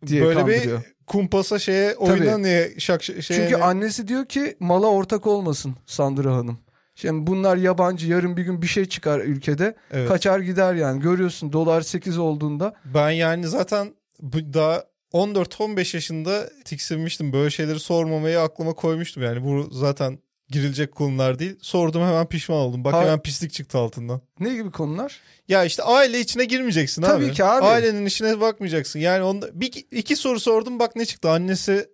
[0.07, 0.81] diye Böyle kandırıyor.
[0.81, 5.75] bir kumpasa şeye oyuna niye şak şeye Çünkü ne- annesi diyor ki mala ortak olmasın
[5.85, 6.59] Sandra Hanım.
[6.95, 10.07] Şimdi bunlar yabancı yarın bir gün bir şey çıkar ülkede Evet.
[10.07, 17.33] kaçar gider yani görüyorsun dolar 8 olduğunda Ben yani zaten bu daha 14-15 yaşında tiksinmiştim.
[17.33, 19.23] Böyle şeyleri sormamayı aklıma koymuştum.
[19.23, 20.19] Yani bu zaten
[20.53, 21.55] girilecek konular değil.
[21.61, 22.83] Sordum hemen pişman oldum.
[22.83, 24.21] Bak Ha- hemen pislik çıktı altından.
[24.39, 25.19] ne gibi konular?
[25.47, 27.33] Ya işte aile içine girmeyeceksin Tabii abi.
[27.33, 27.65] ki abi.
[27.65, 28.99] Ailenin işine bakmayacaksın.
[28.99, 31.29] Yani onda bir iki soru sordum bak ne çıktı.
[31.29, 31.87] Annesi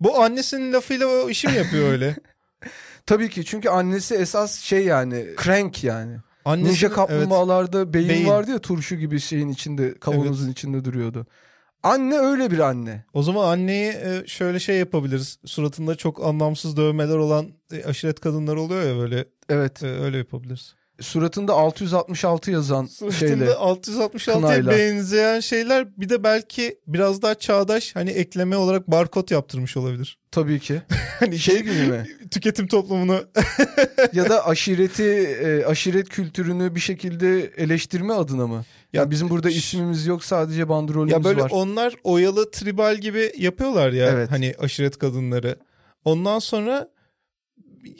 [0.00, 2.16] bu annesinin lafıyla o işi mi yapıyor öyle?
[3.06, 6.16] Tabii ki çünkü annesi esas şey yani crank yani.
[6.44, 6.96] Annesi Ninja evet.
[6.96, 8.28] kaplumbağalarda beyin, Beyin.
[8.28, 11.26] vardı ya turşu gibi şeyin içinde kavanozun içinde duruyordu.
[11.82, 13.04] Anne öyle bir anne.
[13.14, 15.38] O zaman anneyi e, şöyle şey yapabiliriz.
[15.46, 19.82] Suratında çok anlamsız dövmeler olan e, aşiret kadınlar oluyor ya böyle Evet.
[19.82, 20.74] e, öyle yapabiliriz.
[21.00, 23.44] Suratında 666 yazan Suratında şeyle.
[23.50, 24.70] 666'ya kınayla.
[24.72, 30.18] benzeyen şeyler bir de belki biraz daha çağdaş hani ekleme olarak barkod yaptırmış olabilir.
[30.30, 30.82] Tabii ki.
[31.20, 32.06] Hani Şey gibi mi?
[32.30, 33.20] tüketim toplumunu
[34.12, 38.64] ya da aşireti, aşiret kültürünü bir şekilde eleştirme adına mı?
[38.92, 41.50] Ya bizim burada ismimiz yok sadece bandrolümüz ya böyle var.
[41.54, 44.30] onlar oyalı tribal gibi yapıyorlar ya Evet.
[44.30, 45.56] hani aşiret kadınları.
[46.04, 46.88] Ondan sonra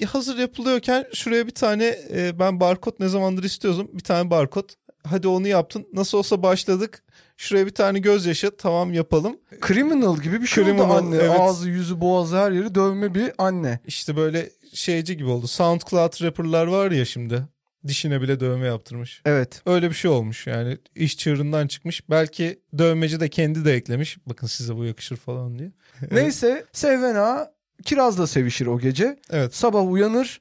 [0.08, 3.88] hazır yapılıyorken şuraya bir tane e, ben barkod ne zamandır istiyordum.
[3.92, 4.68] Bir tane barkod.
[5.06, 5.86] Hadi onu yaptın.
[5.92, 7.02] Nasıl olsa başladık.
[7.36, 9.36] Şuraya bir tane gözyaşı tamam yapalım.
[9.66, 11.16] Criminal gibi bir şey oldu Criminal, anne.
[11.16, 11.40] evet.
[11.40, 13.80] Ağzı, yüzü, boğazı her yeri dövme bir anne.
[13.86, 15.46] İşte böyle şeyci gibi oldu.
[15.48, 17.42] SoundCloud rapperlar var ya şimdi.
[17.86, 19.22] Dişine bile dövme yaptırmış.
[19.24, 19.62] Evet.
[19.66, 20.78] Öyle bir şey olmuş yani.
[20.94, 22.10] iş çığırından çıkmış.
[22.10, 24.18] Belki dövmeci de kendi de eklemiş.
[24.26, 25.72] Bakın size bu yakışır falan diye.
[26.10, 27.52] Neyse Sevena
[27.84, 29.18] Kiraz'la sevişir o gece.
[29.30, 29.54] Evet.
[29.54, 30.40] Sabah uyanır.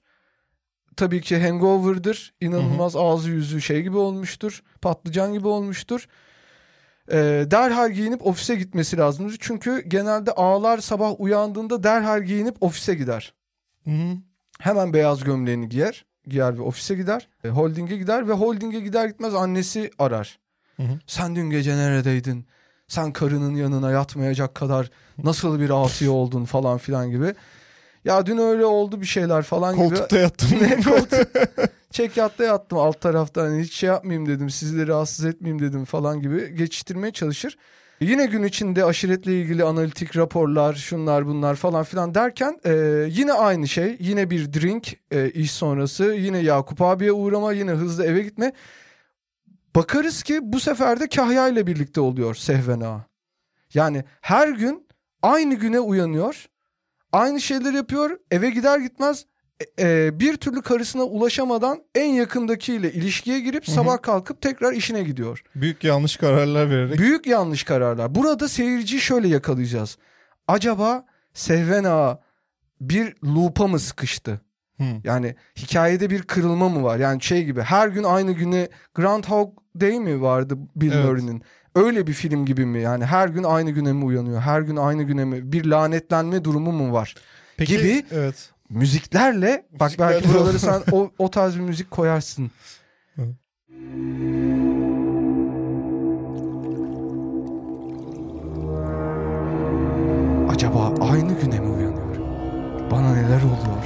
[0.97, 2.33] Tabii ki hangover'dır.
[2.41, 4.63] İnanılmaz ağzı yüzü şey gibi olmuştur.
[4.81, 6.07] Patlıcan gibi olmuştur.
[7.11, 9.37] Ee, derhal giyinip ofise gitmesi lazımdır.
[9.39, 13.33] Çünkü genelde ağlar sabah uyandığında derhal giyinip ofise gider.
[13.83, 14.17] Hı hı.
[14.59, 16.05] Hemen beyaz gömleğini giyer.
[16.27, 17.27] Giyer ve ofise gider.
[17.43, 20.39] E, holding'e gider ve holding'e gider gitmez annesi arar.
[20.77, 20.99] Hı hı.
[21.07, 22.45] Sen dün gece neredeydin?
[22.87, 24.91] Sen karının yanına yatmayacak kadar
[25.23, 27.35] nasıl bir asi oldun falan filan gibi.
[28.05, 29.89] Ya dün öyle oldu bir şeyler falan gibi.
[29.89, 30.49] Koltukta yattım.
[30.61, 31.27] Ne koltuk?
[31.91, 36.21] Çek yatta yattım alt tarafta hani hiç şey yapmayayım dedim sizleri rahatsız etmeyeyim dedim falan
[36.21, 37.57] gibi geçiştirmeye çalışır.
[38.01, 42.71] Yine gün içinde aşiretle ilgili analitik raporlar şunlar bunlar falan filan derken e,
[43.09, 48.05] yine aynı şey yine bir drink e, iş sonrası yine Yakup abiye uğrama yine hızlı
[48.05, 48.53] eve gitme.
[49.75, 53.05] Bakarız ki bu sefer de Kahya ile birlikte oluyor Sehven Ağa.
[53.73, 54.87] Yani her gün
[55.21, 56.45] aynı güne uyanıyor.
[57.11, 58.19] Aynı şeyler yapıyor.
[58.31, 59.25] Eve gider gitmez
[59.77, 65.43] e, e, bir türlü karısına ulaşamadan en yakındakiyle ilişkiye girip sabah kalkıp tekrar işine gidiyor.
[65.55, 66.99] Büyük yanlış kararlar vererek.
[66.99, 68.15] Büyük yanlış kararlar.
[68.15, 69.97] Burada seyirciyi şöyle yakalayacağız.
[70.47, 72.21] Acaba Sehven Ağa
[72.81, 74.41] bir loop'a mı sıkıştı?
[74.77, 74.83] Hı.
[75.03, 76.97] Yani hikayede bir kırılma mı var?
[76.99, 81.05] Yani şey gibi her gün aynı güne Groundhog Day mi vardı Bill Evet.
[81.05, 81.43] Murray'nin?
[81.75, 82.81] Öyle bir film gibi mi?
[82.81, 84.41] Yani her gün aynı güne mi uyanıyor?
[84.41, 85.51] Her gün aynı güne mi?
[85.51, 87.15] Bir lanetlenme durumu mu var?
[87.57, 88.03] Peki, Gibi.
[88.11, 88.49] Evet.
[88.71, 90.59] Müziklerle bak Müziklerle belki buraları oldu.
[90.59, 92.51] sen o, o tarz bir müzik koyarsın.
[100.49, 102.15] Acaba aynı güne mi uyanıyor?
[102.91, 103.85] Bana neler oluyor?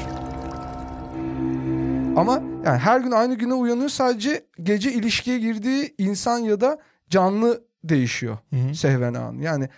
[2.18, 2.34] Ama
[2.66, 6.78] yani her gün aynı güne uyanıyor sadece gece ilişkiye girdiği insan ya da
[7.10, 8.76] canlı değişiyor Hı hı.
[8.76, 9.42] Sehven Ağa'nın.
[9.42, 9.70] Yani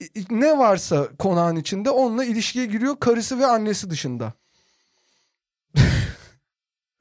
[0.00, 4.32] i- i- ne varsa konağın içinde onunla ilişkiye giriyor karısı ve annesi dışında.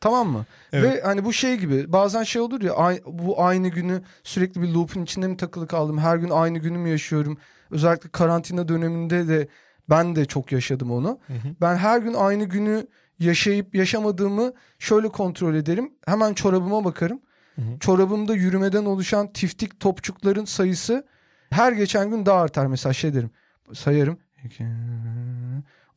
[0.06, 0.46] Tamam mı?
[0.74, 0.84] Evet.
[0.98, 4.68] Ve hani bu şey gibi bazen şey olur ya ay- bu aynı günü sürekli bir
[4.68, 5.98] loop'un içinde mi takılı kaldım?
[5.98, 7.38] Her gün aynı günü mü yaşıyorum?
[7.72, 9.48] Özellikle karantina döneminde de
[9.90, 11.20] ben de çok yaşadım onu.
[11.28, 11.56] Hı hı.
[11.62, 12.88] Ben her gün aynı günü
[13.20, 15.94] yaşayıp yaşamadığımı şöyle kontrol ederim.
[16.06, 17.20] Hemen çorabıma bakarım.
[17.56, 17.80] Hı hı.
[17.80, 21.06] Çorabımda yürümeden oluşan tiftik topçukların sayısı
[21.50, 22.68] her geçen gün daha artar.
[22.68, 23.30] Mesela şey derim
[23.74, 24.18] sayarım.
[24.44, 24.66] 2,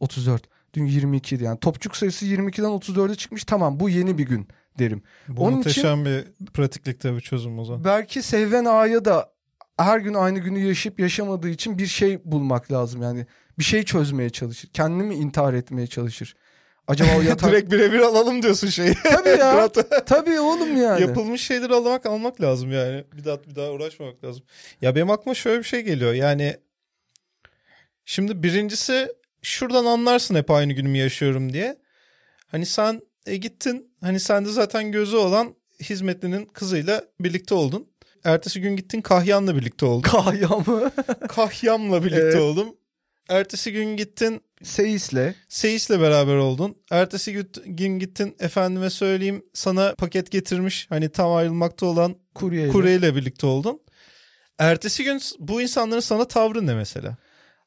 [0.00, 0.57] 34.
[0.78, 1.60] Dün 22 idi yani.
[1.60, 3.44] Topçuk sayısı 22'den 34'e çıkmış.
[3.44, 5.02] Tamam bu yeni bir gün derim.
[5.28, 7.84] Bu Onun muhteşem bir pratiklik tabii çözüm o zaman.
[7.84, 9.32] Belki Sehven Ağa'ya da
[9.78, 13.26] her gün aynı günü yaşayıp yaşamadığı için bir şey bulmak lazım yani.
[13.58, 14.70] Bir şey çözmeye çalışır.
[14.72, 16.36] Kendini intihar etmeye çalışır?
[16.88, 17.50] Acaba o yatak...
[17.50, 18.94] Direkt birebir alalım diyorsun şeyi.
[19.04, 19.68] Tabii ya.
[20.06, 21.00] Tabii oğlum yani.
[21.00, 23.04] Yapılmış şeyleri almak almak lazım yani.
[23.16, 24.42] Bir daha bir daha uğraşmamak lazım.
[24.82, 26.14] Ya benim aklıma şöyle bir şey geliyor.
[26.14, 26.56] Yani
[28.04, 31.78] şimdi birincisi şuradan anlarsın hep aynı günümü yaşıyorum diye.
[32.46, 37.88] Hani sen e, gittin hani sende zaten gözü olan hizmetlinin kızıyla birlikte oldun.
[38.24, 40.00] Ertesi gün gittin Kahyan'la birlikte oldun.
[40.10, 40.90] Kahya mı?
[41.28, 42.36] Kahyam'la birlikte Evet.
[42.40, 42.76] oldum.
[43.28, 45.34] Ertesisi gün gittin Seyis'le.
[45.48, 46.76] Seyis'le beraber oldun.
[46.90, 52.72] Ertesi gün- gün gittin efendime söyleyeyim sana paket getirmiş hani tam ayrılmakta olan Kuryeyle.
[52.72, 53.80] kuryeyle birlikte oldun.
[54.58, 57.16] Ertesi gün bu insanların sana tavrı ne mesela?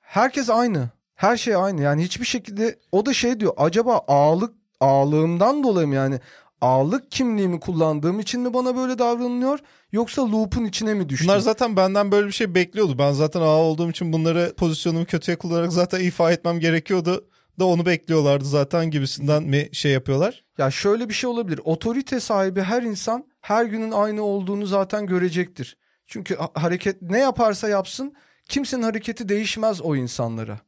[0.02, 0.90] Herkes aynı.
[1.22, 1.82] Her şey aynı.
[1.82, 3.54] Yani hiçbir şekilde o da şey diyor.
[3.58, 6.20] Acaba ağlık ağlığımdan dolayı mı yani
[6.62, 9.60] ağlık kimliğimi kullandığım için mi bana böyle davranılıyor
[9.92, 11.28] yoksa loop'un içine mi düştüm?
[11.28, 12.96] Bunlar zaten benden böyle bir şey bekliyordu.
[13.00, 17.28] Ben zaten ağa olduğum için bunları pozisyonumu kötüye kullanarak zaten ifa etmem gerekiyordu.
[17.60, 20.44] Da onu bekliyorlardı zaten gibisinden mi şey yapıyorlar?
[20.58, 21.60] Ya şöyle bir şey olabilir.
[21.64, 25.78] Otorite sahibi her insan her günün aynı olduğunu zaten görecektir.
[26.08, 28.14] Çünkü ha- hareket ne yaparsa yapsın
[28.50, 30.60] kimsenin hareketi değişmez o insanlara.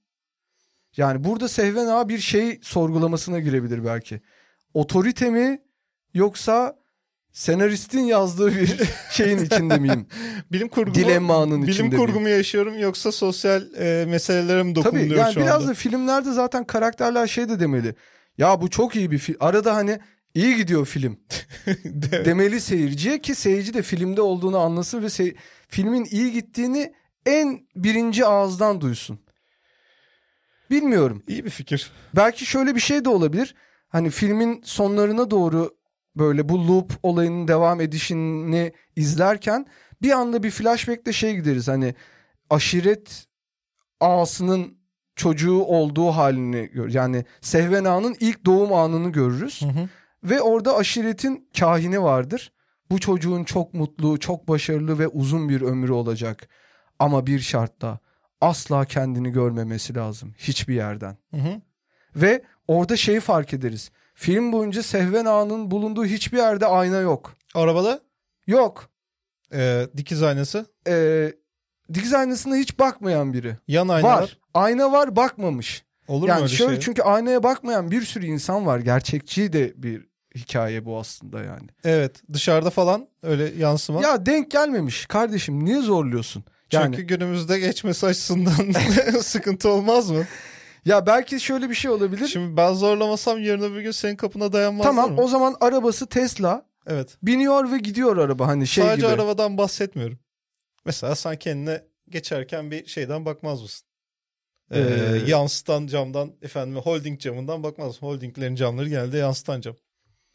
[0.97, 4.21] Yani burada Sehven Ağa bir şey sorgulamasına girebilir belki.
[4.73, 5.61] Otorite mi
[6.13, 6.75] yoksa
[7.31, 8.79] senaristin yazdığı bir
[9.11, 10.07] şeyin içinde miyim?
[10.51, 15.33] Bilim kurgumu, Dilemmanın bilim içinde kurgumu yaşıyorum yoksa sosyal e, meselelere mi Tabii dokunuyor yani
[15.33, 15.67] şu biraz anda?
[15.67, 17.95] da filmlerde zaten karakterler şey de demeli.
[18.37, 19.37] Ya bu çok iyi bir film.
[19.39, 19.99] Arada hani
[20.33, 21.19] iyi gidiyor film.
[21.85, 25.35] De- demeli seyirciye ki seyirci de filmde olduğunu anlasın ve sey-
[25.67, 26.93] filmin iyi gittiğini
[27.25, 29.19] en birinci ağızdan duysun.
[30.73, 31.23] Bilmiyorum.
[31.27, 31.91] İyi bir fikir.
[32.15, 33.55] Belki şöyle bir şey de olabilir.
[33.89, 35.75] Hani filmin sonlarına doğru
[36.15, 39.65] böyle bu loop olayının devam edişini izlerken
[40.01, 41.67] bir anda bir flashback'te şey gideriz.
[41.67, 41.95] Hani
[42.49, 43.25] aşiret
[43.99, 44.77] ağasının
[45.15, 46.89] çocuğu olduğu halini gör.
[46.89, 49.61] Yani Sehven Ağa'nın ilk doğum anını görürüz.
[50.23, 52.51] Ve orada aşiretin kahini vardır.
[52.91, 56.49] Bu çocuğun çok mutlu, çok başarılı ve uzun bir ömrü olacak.
[56.99, 57.99] Ama bir şartla
[58.43, 61.17] asla kendini görmemesi lazım hiçbir yerden.
[61.31, 61.61] Hı hı.
[62.15, 63.91] Ve orada şeyi fark ederiz.
[64.13, 67.33] Film boyunca Sehven Ağa'nın bulunduğu hiçbir yerde ayna yok.
[67.55, 68.01] Arabada
[68.47, 68.89] Yok.
[69.53, 70.65] e, dikiz aynası.
[70.87, 71.33] Ee,
[71.93, 73.57] dikiz aynasına hiç bakmayan biri.
[73.67, 74.21] Yan aynalar.
[74.21, 74.37] Var.
[74.53, 75.83] Ayna var bakmamış.
[76.07, 76.79] Olur mu yani öyle şöyle şey?
[76.79, 78.79] çünkü aynaya bakmayan bir sürü insan var.
[78.79, 81.67] Gerçekçi de bir hikaye bu aslında yani.
[81.83, 84.01] Evet dışarıda falan öyle yansıma.
[84.01, 86.43] Ya denk gelmemiş kardeşim niye zorluyorsun?
[86.71, 88.71] Yani Çünkü günümüzde geçmesi açısından
[89.21, 90.23] sıkıntı olmaz mı?
[90.85, 92.27] ya belki şöyle bir şey olabilir.
[92.27, 95.21] Şimdi ben zorlamasam yarın öbür gün senin kapına dayanmaz tamam mı?
[95.21, 97.17] o zaman arabası Tesla Evet.
[97.23, 99.13] biniyor ve gidiyor araba hani şey Sadece gibi.
[99.15, 100.19] arabadan bahsetmiyorum.
[100.85, 103.87] Mesela sen kendine geçerken bir şeyden bakmaz mısın?
[104.71, 108.01] Ee, Ee, yansıtan camdan efendim holding camından bakmaz mısın?
[108.07, 109.75] Holdinglerin camları geldi yansıtan cam.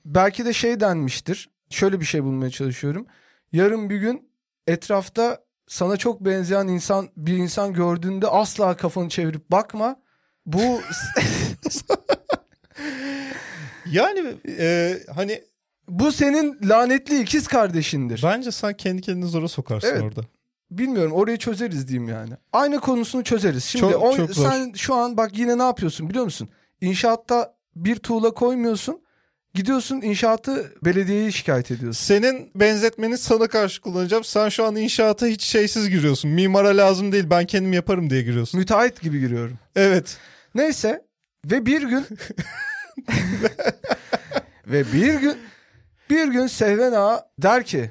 [0.04, 1.50] Belki de şey denmiştir.
[1.70, 3.06] Şöyle bir şey bulmaya çalışıyorum.
[3.52, 4.28] Yarın bir gün
[4.66, 9.96] etrafta sana çok benzeyen insan bir insan gördüğünde asla kafanı çevirip bakma.
[10.46, 10.60] Bu
[13.92, 15.42] Yani e, hani
[15.88, 18.20] bu senin lanetli ikiz kardeşindir.
[18.24, 20.02] bence sen kendi kendini zora sokarsın Evet.
[20.02, 20.20] orada.
[20.70, 22.32] Bilmiyorum orayı çözeriz diyeyim yani.
[22.52, 23.64] Aynı konusunu çözeriz.
[23.64, 24.50] Şimdi Çok- o, çok zor.
[24.50, 26.48] sen şu an bak yine ne yapıyorsun biliyor musun?
[26.80, 29.02] İnşaatta bir tuğla koymuyorsun.
[29.54, 32.04] Gidiyorsun inşaatı belediyeye şikayet ediyorsun.
[32.04, 34.24] Senin benzetmeni sana karşı kullanacağım.
[34.24, 36.30] Sen şu an inşaata hiç şeysiz giriyorsun.
[36.30, 38.60] Mimara lazım değil ben kendim yaparım diye giriyorsun.
[38.60, 39.58] Müteahhit gibi giriyorum.
[39.76, 40.16] Evet.
[40.54, 41.04] Neyse
[41.46, 42.06] ve bir gün
[44.66, 45.36] ve bir gün
[46.10, 47.90] bir gün Sehven Ağa der ki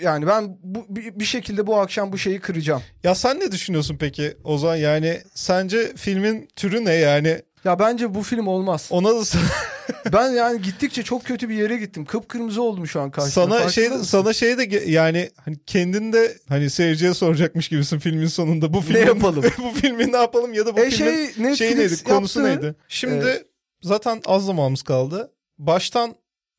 [0.00, 2.82] yani ben bu, bir, şekilde bu akşam bu şeyi kıracağım.
[3.04, 4.76] Ya sen ne düşünüyorsun peki Ozan?
[4.76, 7.42] Yani sence filmin türü ne yani?
[7.64, 8.88] Ya bence bu film olmaz.
[8.90, 9.22] Ona da
[10.12, 12.04] ben yani gittikçe çok kötü bir yere gittim.
[12.04, 13.58] Kıpkırmızı oldum şu an karşısında.
[13.58, 14.02] sana şey mısın?
[14.02, 18.72] sana şey de yani hani kendin de hani seyirciye soracakmış gibisin filmin sonunda.
[18.72, 19.44] Bu filmin, yapalım?
[19.58, 22.04] bu filmi ne yapalım ya da bu e filmin şey Netflix şey neydi?
[22.04, 22.62] Konusu yaptı.
[22.62, 22.76] neydi?
[22.88, 23.44] Şimdi
[23.82, 25.32] zaten az zamanımız kaldı.
[25.58, 26.14] Baştan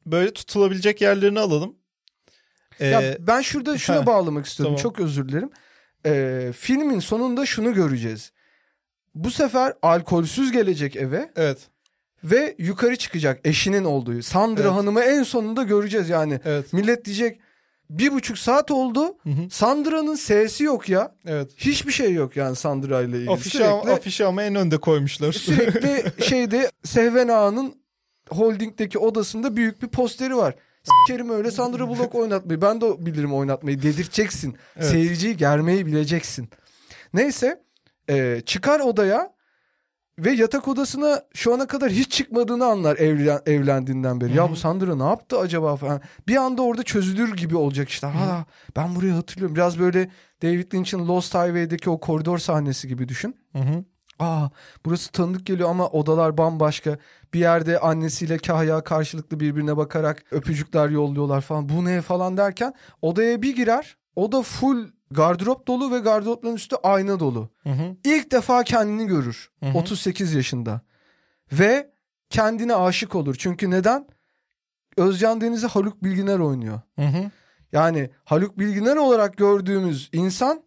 [0.06, 1.76] böyle tutulabilecek yerlerini alalım.
[2.80, 4.76] Ee, Ya ben şurada şuna bağlamak istiyorum.
[4.76, 4.94] tamam.
[4.94, 5.50] Çok özür dilerim.
[6.06, 8.32] Ee, filmin sonunda şunu göreceğiz.
[9.16, 11.58] Bu sefer alkolsüz gelecek eve evet.
[12.24, 14.22] ve yukarı çıkacak eşinin olduğu.
[14.22, 14.72] Sandra Evet.
[14.72, 16.40] Hanım'ı en sonunda göreceğiz yani.
[16.46, 16.74] Evet.
[16.74, 17.40] Millet diyecek
[17.90, 19.18] bir buçuk saat oldu.
[19.24, 19.50] Hı hı.
[19.50, 21.16] Sandra'nın sesi yok ya.
[21.26, 21.52] Evet.
[21.58, 23.32] Hiçbir şey yok yani Sandra ile ilgili.
[23.32, 25.32] Afişi, sürekli, afişi ama en önde koymuşlar.
[25.34, 27.76] sürekli şeyde Sehven Ağa'nın
[28.30, 30.56] holdingdeki odasında büyük bir posteri var.
[30.84, 32.62] Sikerim öyle Sandra Bullock oynatmayı.
[32.62, 33.82] Ben de bilirim oynatmayı.
[33.82, 34.56] Dedirteceksin.
[34.78, 34.88] Evet.
[34.88, 36.50] Seyirciyi germeyi bileceksin.
[37.14, 37.65] Neyse
[38.10, 39.36] e, çıkar odaya
[40.20, 44.36] ve yatak odasına şu ana kadar hiç çıkmadığını anlar evlen, evlendiğinden beri.
[44.36, 46.02] Ya bu Sandra ne yaptı acaba falan.
[46.28, 48.08] Bir anda orada çözülür gibi olacak işte.
[48.08, 48.46] Ha
[48.76, 49.56] ben burayı hatırlıyorum.
[49.56, 50.10] Biraz böyle
[50.42, 53.36] David Lynch'in Lost Highway'deki o koridor sahnesi gibi düşün.
[53.52, 53.84] Hı hı.
[54.20, 54.50] Aa
[54.86, 56.98] burası tanıdık geliyor ama odalar bambaşka.
[57.34, 61.70] Bir yerde annesiyle Kahya karşılıklı birbirine bakarak öpücükler yolluyorlar falan.
[61.70, 63.98] Bu ne falan derken odaya bir girer.
[64.16, 67.50] Oda full gardırop dolu ve gardıropların üstü ayna dolu.
[67.64, 67.96] Hı hı.
[68.04, 69.50] İlk defa kendini görür.
[69.60, 69.78] Hı hı.
[69.78, 70.82] 38 yaşında.
[71.52, 71.92] Ve
[72.30, 73.36] kendine aşık olur.
[73.40, 74.08] Çünkü neden?
[74.98, 76.82] Özcan Deniz'i Haluk Bilginer oynuyor.
[76.96, 77.32] Hı hı.
[77.72, 80.64] Yani Haluk Bilginer olarak gördüğümüz insan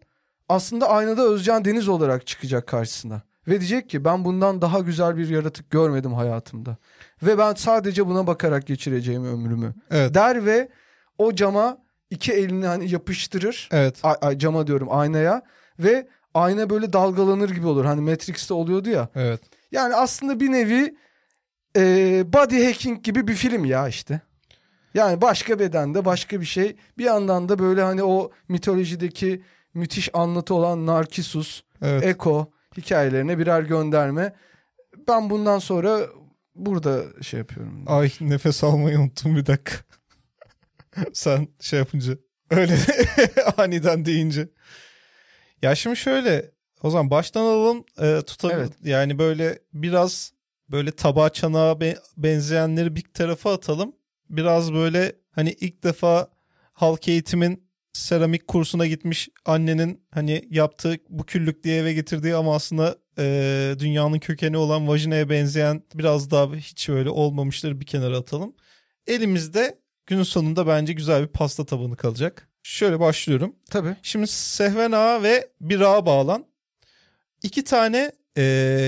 [0.49, 3.21] aslında aynada Özcan Deniz olarak çıkacak karşısına.
[3.47, 6.77] Ve diyecek ki ben bundan daha güzel bir yaratık görmedim hayatımda.
[7.23, 9.73] Ve ben sadece buna bakarak geçireceğim ömrümü.
[9.91, 10.13] Evet.
[10.13, 10.69] Der ve
[11.17, 11.77] o cama
[12.09, 13.69] iki elini hani yapıştırır.
[13.71, 13.99] Evet.
[14.03, 15.41] A- a- cama diyorum aynaya.
[15.79, 17.85] Ve ayna böyle dalgalanır gibi olur.
[17.85, 19.09] Hani Matrix'te oluyordu ya.
[19.15, 19.41] Evet.
[19.71, 20.95] Yani aslında bir nevi
[21.77, 21.81] e,
[22.33, 24.21] body hacking gibi bir film ya işte.
[24.93, 26.75] Yani başka bedende başka bir şey.
[26.97, 29.41] Bir yandan da böyle hani o mitolojideki
[29.73, 32.03] müthiş anlatı olan Narkisus, Evet.
[32.05, 34.33] Eko hikayelerine birer gönderme.
[35.07, 35.99] Ben bundan sonra
[36.55, 37.83] burada şey yapıyorum.
[37.87, 39.71] Ay nefes almayı unuttum bir dakika.
[41.13, 42.17] Sen şey yapınca
[42.49, 42.77] öyle
[43.57, 44.49] aniden deyince.
[45.61, 46.51] Ya şimdi şöyle
[46.83, 48.55] o zaman baştan alalım e, tutalım.
[48.59, 48.71] Evet.
[48.83, 50.33] Yani böyle biraz
[50.69, 53.95] böyle tabağa çanağa be- benzeyenleri bir tarafa atalım.
[54.29, 56.29] Biraz böyle hani ilk defa
[56.73, 62.95] halk eğitimin seramik kursuna gitmiş annenin hani yaptığı bu küllük diye eve getirdiği ama aslında
[63.19, 68.55] e, dünyanın kökeni olan vajinaya benzeyen biraz daha hiç öyle olmamışları bir kenara atalım.
[69.07, 69.79] Elimizde
[70.09, 72.47] günün sonunda bence güzel bir pasta tabanı kalacak.
[72.63, 73.55] Şöyle başlıyorum.
[73.69, 73.95] Tabii.
[74.01, 76.45] Şimdi Sehven Ağa ve bir ağa bağlan.
[77.43, 78.43] İki tane e,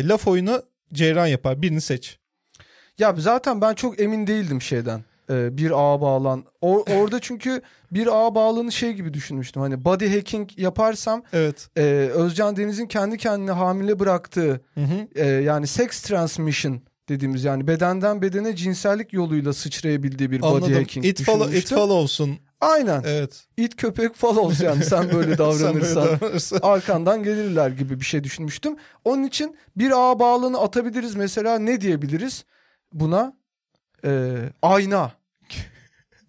[0.06, 0.64] laf oyunu
[0.94, 1.62] Ceyran yapar.
[1.62, 2.18] Birini seç.
[2.98, 5.04] Ya zaten ben çok emin değildim şeyden.
[5.30, 6.46] Ee, bir ağa bağlan.
[6.62, 7.62] Or- orada çünkü
[7.92, 9.62] bir ağa bağlanı şey gibi düşünmüştüm.
[9.62, 11.68] Hani body hacking yaparsam Evet.
[11.78, 11.82] e,
[12.14, 15.08] Özcan Deniz'in kendi kendine hamile bıraktığı Hı hı.
[15.16, 16.82] e, yani sex transmission
[17.12, 20.74] dediğimiz yani bedenden bedene cinsellik yoluyla sıçrayabildiği bir body Anladım.
[20.74, 22.40] hacking It follow, it follows'un.
[22.62, 23.04] Aynen.
[23.06, 23.44] Evet.
[23.58, 26.04] İt köpek follows yani sen böyle Sen davranırsan.
[26.06, 26.60] böyle davranırsan.
[26.64, 28.76] arkandan gelirler gibi bir şey düşünmüştüm.
[29.06, 32.46] Onun için bir ağ bağlığını atabiliriz mesela ne diyebiliriz
[32.94, 33.34] buna?
[34.06, 35.12] Ee, ayna.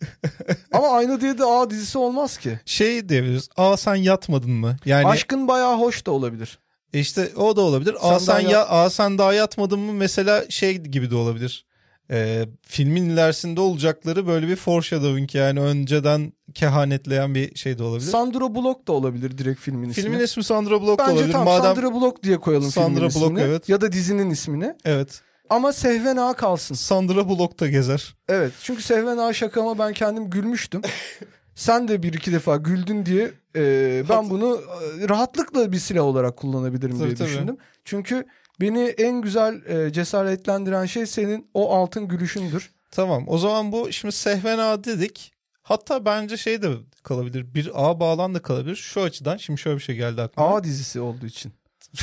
[0.72, 2.60] Ama ayna diye de ağ dizisi olmaz ki.
[2.64, 3.48] Şey diyebiliriz.
[3.56, 4.76] Aa sen yatmadın mı?
[4.84, 6.58] Yani Aşkın bayağı hoş da olabilir.
[6.92, 7.96] İşte o da olabilir.
[8.02, 9.92] Sen sen daha ya aa sen daha yatmadın mı?
[9.92, 11.66] Mesela şey gibi de olabilir.
[12.10, 18.10] Ee, filmin ilerisinde olacakları böyle bir foreshadowing yani önceden kehanetleyen bir şey de olabilir.
[18.10, 20.02] Sandra Bullock da olabilir direkt filmin ismi.
[20.02, 21.32] Filmin ismi Sandra Bullock da Bence olabilir.
[21.32, 23.40] tamam Madem Sandra Bullock diye koyalım Sandra filmin Bullock, ismini.
[23.42, 23.68] evet.
[23.68, 24.74] Ya da dizinin ismini.
[24.84, 25.20] evet.
[25.50, 26.74] Ama Sehven Ağa kalsın.
[26.74, 28.14] Sandra Bullock da gezer.
[28.28, 30.82] Evet çünkü Sehven Ağa şakama ben kendim gülmüştüm.
[31.54, 34.60] Sen de bir iki defa güldün diye e, ben bunu
[35.00, 37.28] e, rahatlıkla bir silah olarak kullanabilirim Tabii, diye tabii.
[37.28, 37.56] düşündüm.
[37.84, 38.26] Çünkü
[38.60, 42.70] beni en güzel e, cesaretlendiren şey senin o altın gülüşündür.
[42.90, 45.32] Tamam o zaman bu şimdi Sehven Ağa dedik.
[45.62, 46.70] Hatta bence şey de
[47.02, 47.54] kalabilir.
[47.54, 48.76] Bir ağ bağlan da kalabilir.
[48.76, 50.56] Şu açıdan şimdi şöyle bir şey geldi aklıma.
[50.56, 51.52] A dizisi olduğu için.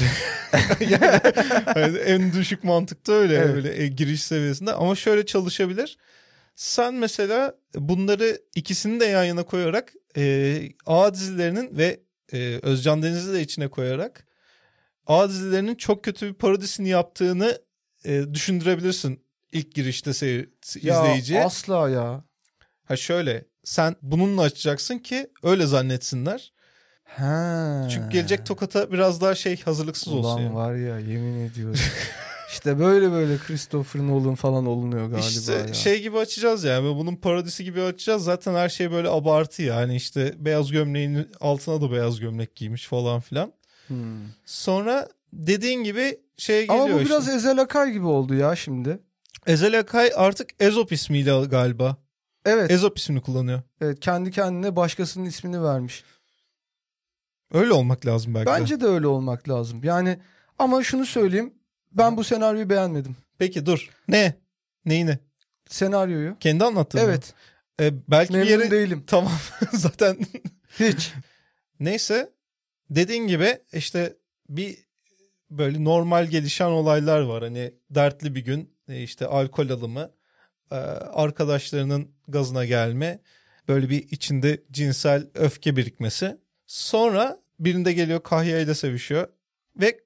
[0.80, 1.20] yani,
[1.66, 3.56] hani en düşük mantıkta öyle Evet.
[3.56, 5.98] böyle e, giriş seviyesinde ama şöyle çalışabilir.
[6.60, 12.00] Sen mesela bunları ikisini de yan yana koyarak e, A dizilerinin ve
[12.34, 14.28] e, Özcan Deniz'i de içine koyarak
[15.08, 17.62] A dizilerinin çok kötü bir parodisini yaptığını
[18.06, 20.50] e, düşündürebilirsin ilk girişte seyir,
[20.82, 21.44] Ya izleyiciye.
[21.46, 22.24] asla ya.
[22.86, 26.54] Ha şöyle sen bununla açacaksın ki öyle zannetsinler.
[27.04, 27.88] Ha.
[27.92, 30.42] Çünkü gelecek tokata biraz daha şey hazırlıksız Ulan olsun.
[30.44, 30.56] yani.
[30.56, 31.80] var ya yemin ediyorum.
[32.52, 35.74] işte böyle böyle Christopher Nolan falan olunuyor galiba İşte ya.
[35.74, 38.24] şey gibi açacağız yani bunun parodisi gibi açacağız.
[38.24, 43.20] Zaten her şey böyle abartı yani işte beyaz gömleğin altına da beyaz gömlek giymiş falan
[43.20, 43.54] filan.
[43.88, 43.98] Hmm.
[44.46, 47.06] Sonra dediğin gibi şey geliyor Ama bu işte.
[47.06, 49.00] biraz Ezel Akay gibi oldu ya şimdi.
[49.48, 51.98] Ezel Akay artık Ezop ismiyle galiba.
[52.46, 52.72] Evet.
[52.72, 53.62] Ezop ismini kullanıyor.
[53.82, 56.04] Evet kendi kendine başkasının ismini vermiş.
[57.54, 58.46] Öyle olmak lazım belki.
[58.46, 59.84] Bence de öyle olmak lazım.
[59.84, 60.20] Yani
[60.60, 61.54] ama şunu söyleyeyim.
[61.92, 63.16] Ben bu senaryoyu beğenmedim.
[63.38, 63.90] Peki dur.
[64.08, 64.34] Ne?
[64.86, 65.20] Neyini?
[65.70, 66.38] Senaryoyu.
[66.40, 67.08] Kendi anlattın mı?
[67.10, 67.34] Evet.
[67.80, 68.72] E, belki Memnun bir yere...
[68.72, 69.04] değilim.
[69.08, 69.34] Tamam
[69.74, 70.18] zaten
[70.80, 71.14] Hiç.
[71.80, 72.30] Neyse
[72.90, 74.18] dediğin gibi işte
[74.50, 74.78] bir
[75.52, 77.44] böyle normal gelişen olaylar var.
[77.44, 80.12] Hani dertli bir gün e, işte alkol alımı
[80.72, 83.20] e, arkadaşlarının gazına gelme,
[83.68, 86.38] böyle bir içinde cinsel öfke birikmesi.
[86.68, 89.28] Sonra birinde geliyor Kahya ile sevişiyor
[89.76, 90.00] ve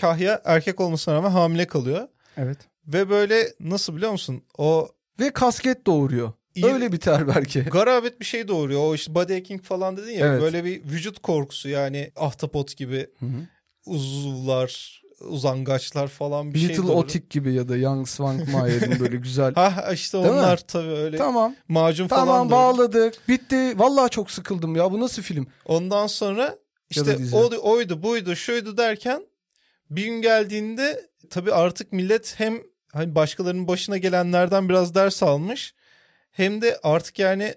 [0.00, 2.08] Kahya erkek olmasına rağmen hamile kalıyor.
[2.36, 2.58] Evet.
[2.86, 4.42] Ve böyle nasıl biliyor musun?
[4.58, 4.88] O
[5.20, 6.32] Ve kasket doğuruyor.
[6.54, 7.60] iyi- Öyle biter belki.
[7.72, 8.80] garabet bir şey doğuruyor.
[8.80, 10.26] O işte body hacking falan dedin ya.
[10.26, 10.42] Evet.
[10.42, 13.06] Böyle bir vücut korkusu yani ahtapot gibi
[13.86, 16.98] uzuvlar, uzangaçlar falan bir Little şey doğuruyor.
[17.04, 19.54] Otik gibi ya da Young Swankmayer'in böyle güzel.
[19.54, 20.38] Ha işte Değil mi?
[20.40, 21.54] onlar tabii öyle tamam.
[21.68, 22.62] macun falan Tamam da öyle.
[22.64, 23.28] bağladık.
[23.28, 23.78] Bitti.
[23.78, 24.92] Vallahi çok sıkıldım ya.
[24.92, 25.46] Bu nasıl film?
[25.64, 26.56] Ondan sonra
[26.90, 29.22] işte o, oydu buydu şuydu derken
[29.90, 32.58] bir gün geldiğinde tabii artık millet hem
[32.92, 35.74] hani başkalarının başına gelenlerden biraz ders almış
[36.30, 37.54] hem de artık yani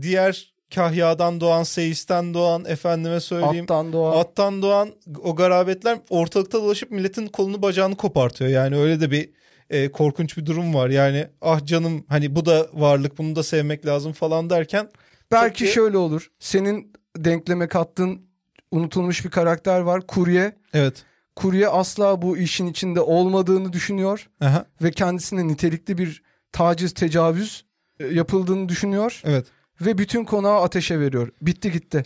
[0.00, 4.20] diğer kahyadan doğan, seisten doğan, efendime söyleyeyim Attan doğa.
[4.20, 4.90] attan doğan
[5.22, 8.50] o garabetler ortalıkta dolaşıp milletin kolunu bacağını kopartıyor.
[8.50, 9.30] Yani öyle de bir
[9.70, 10.88] e, korkunç bir durum var.
[10.90, 14.88] Yani ah canım hani bu da varlık bunu da sevmek lazım falan derken
[15.32, 15.72] Belki iyi.
[15.72, 16.30] şöyle olur.
[16.38, 18.22] Senin denkleme kattığın
[18.70, 20.06] unutulmuş bir karakter var.
[20.06, 20.52] Kurye.
[20.74, 21.04] evet.
[21.36, 26.22] Kurye asla bu işin içinde olmadığını düşünüyor Aha, ve kendisine nitelikli bir
[26.52, 27.64] taciz, tecavüz
[28.00, 29.46] e, yapıldığını düşünüyor evet.
[29.80, 31.28] ve bütün konağı ateşe veriyor.
[31.42, 32.02] Bitti gitti.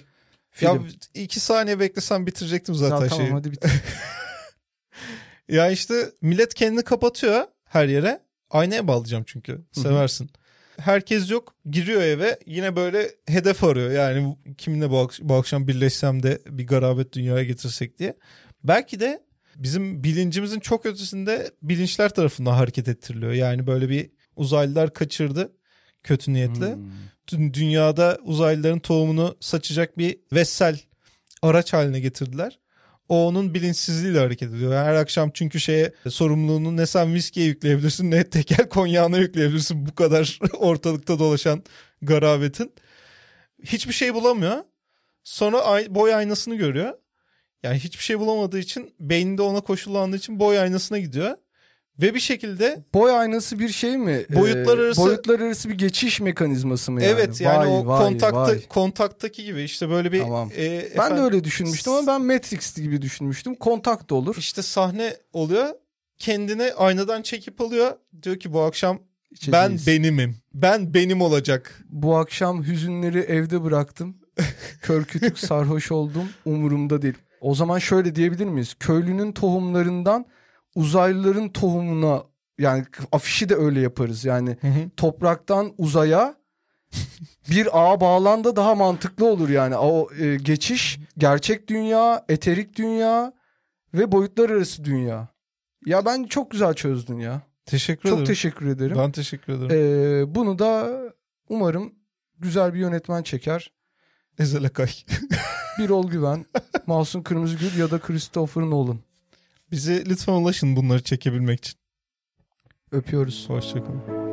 [0.50, 0.68] Film.
[0.70, 0.80] Ya
[1.14, 3.32] iki saniye beklesem bitirecektim Ya zaten tamam şeyi.
[3.32, 3.68] hadi bitti.
[5.48, 8.20] Ya işte millet kendini kapatıyor her yere.
[8.50, 9.60] Aynaya bağlayacağım çünkü.
[9.72, 10.30] Seversin.
[10.80, 11.54] Herkes yok.
[11.70, 12.38] Giriyor eve.
[12.46, 13.90] Yine böyle hedef arıyor.
[13.90, 18.16] Yani kiminle bu, ak- bu akşam birleşsem de bir garabet dünyaya getirsek diye.
[18.64, 19.22] Belki de
[19.56, 23.32] bizim bilincimizin çok ötesinde bilinçler tarafından hareket ettiriliyor.
[23.32, 25.52] Yani böyle bir uzaylılar kaçırdı
[26.02, 26.74] kötü niyetle.
[26.74, 26.82] Hmm.
[27.28, 30.80] Dü- Dünyada uzaylıların tohumunu saçacak bir vessel
[31.42, 32.58] araç haline getirdiler.
[33.08, 34.74] O onun bilinçsizliğiyle hareket ediyor.
[34.74, 39.86] Yani her akşam çünkü şeye sorumluluğunu ne sen viskiye yükleyebilirsin ne tekel konyağına yükleyebilirsin.
[39.86, 41.62] Bu kadar ortalıkta dolaşan
[42.02, 42.72] garabetin.
[43.64, 44.56] Hiçbir şey bulamıyor.
[45.24, 45.58] Sonra
[45.94, 46.92] boy aynasını görüyor.
[47.64, 51.36] Yani hiçbir şey bulamadığı için beyninde ona koşullandığı için boy aynasına gidiyor.
[52.02, 54.24] Ve bir şekilde Boy aynası bir şey mi?
[54.36, 57.12] Boyutlar Ee, arası- boyutlar arası bir geçiş mekanizması mı yani?
[57.12, 58.66] evet yani Vay, o vay, kontakta vay.
[58.68, 60.50] kontaktaki gibi işte böyle bir Tamam.
[60.56, 63.54] e, Ben efendim- de öyle düşünmüştüm ama ben Matrix gibi düşünmüştüm.
[63.54, 64.36] Kontak da olur.
[64.38, 65.66] İşte sahne oluyor.
[66.18, 67.92] Kendini aynadan çekip alıyor.
[68.22, 68.98] Diyor ki bu akşam
[69.30, 69.52] İçeceğiz.
[69.86, 70.36] ben benimim.
[70.54, 71.82] Ben benim olacak.
[71.88, 74.16] Bu akşam hüzünleri evde bıraktım.
[74.82, 76.28] Kör kütük sarhoş oldum.
[76.44, 77.14] Umurumda değil.
[77.44, 78.76] O zaman şöyle diyebilir miyiz?
[78.80, 80.26] Köylünün tohumlarından
[80.74, 82.22] uzaylıların tohumuna
[82.58, 84.24] yani afişi de öyle yaparız.
[84.24, 84.56] Yani
[84.96, 86.34] topraktan uzaya
[87.50, 89.76] bir ağa bağlan da daha mantıklı olur yani.
[89.76, 93.32] O e, geçiş gerçek dünya, eterik dünya
[93.94, 95.28] ve boyutlar arası dünya.
[95.86, 97.42] Ya ben çok güzel çözdün ya.
[97.66, 98.26] Teşekkür Çok ederim.
[98.26, 98.96] teşekkür ederim.
[98.98, 99.70] Ben teşekkür ederim.
[99.70, 101.00] Ee, bunu da
[101.48, 101.94] umarım
[102.38, 103.72] güzel bir yönetmen çeker.
[104.38, 104.88] Ezel Akay.
[105.78, 106.46] Birol Güven,
[106.86, 108.98] Mahsun Kırmızıgül ya da Christopher Nolan.
[109.70, 111.74] Bize lütfen ulaşın bunları çekebilmek için.
[112.92, 113.44] Öpüyoruz.
[113.48, 114.23] Hoşçakalın.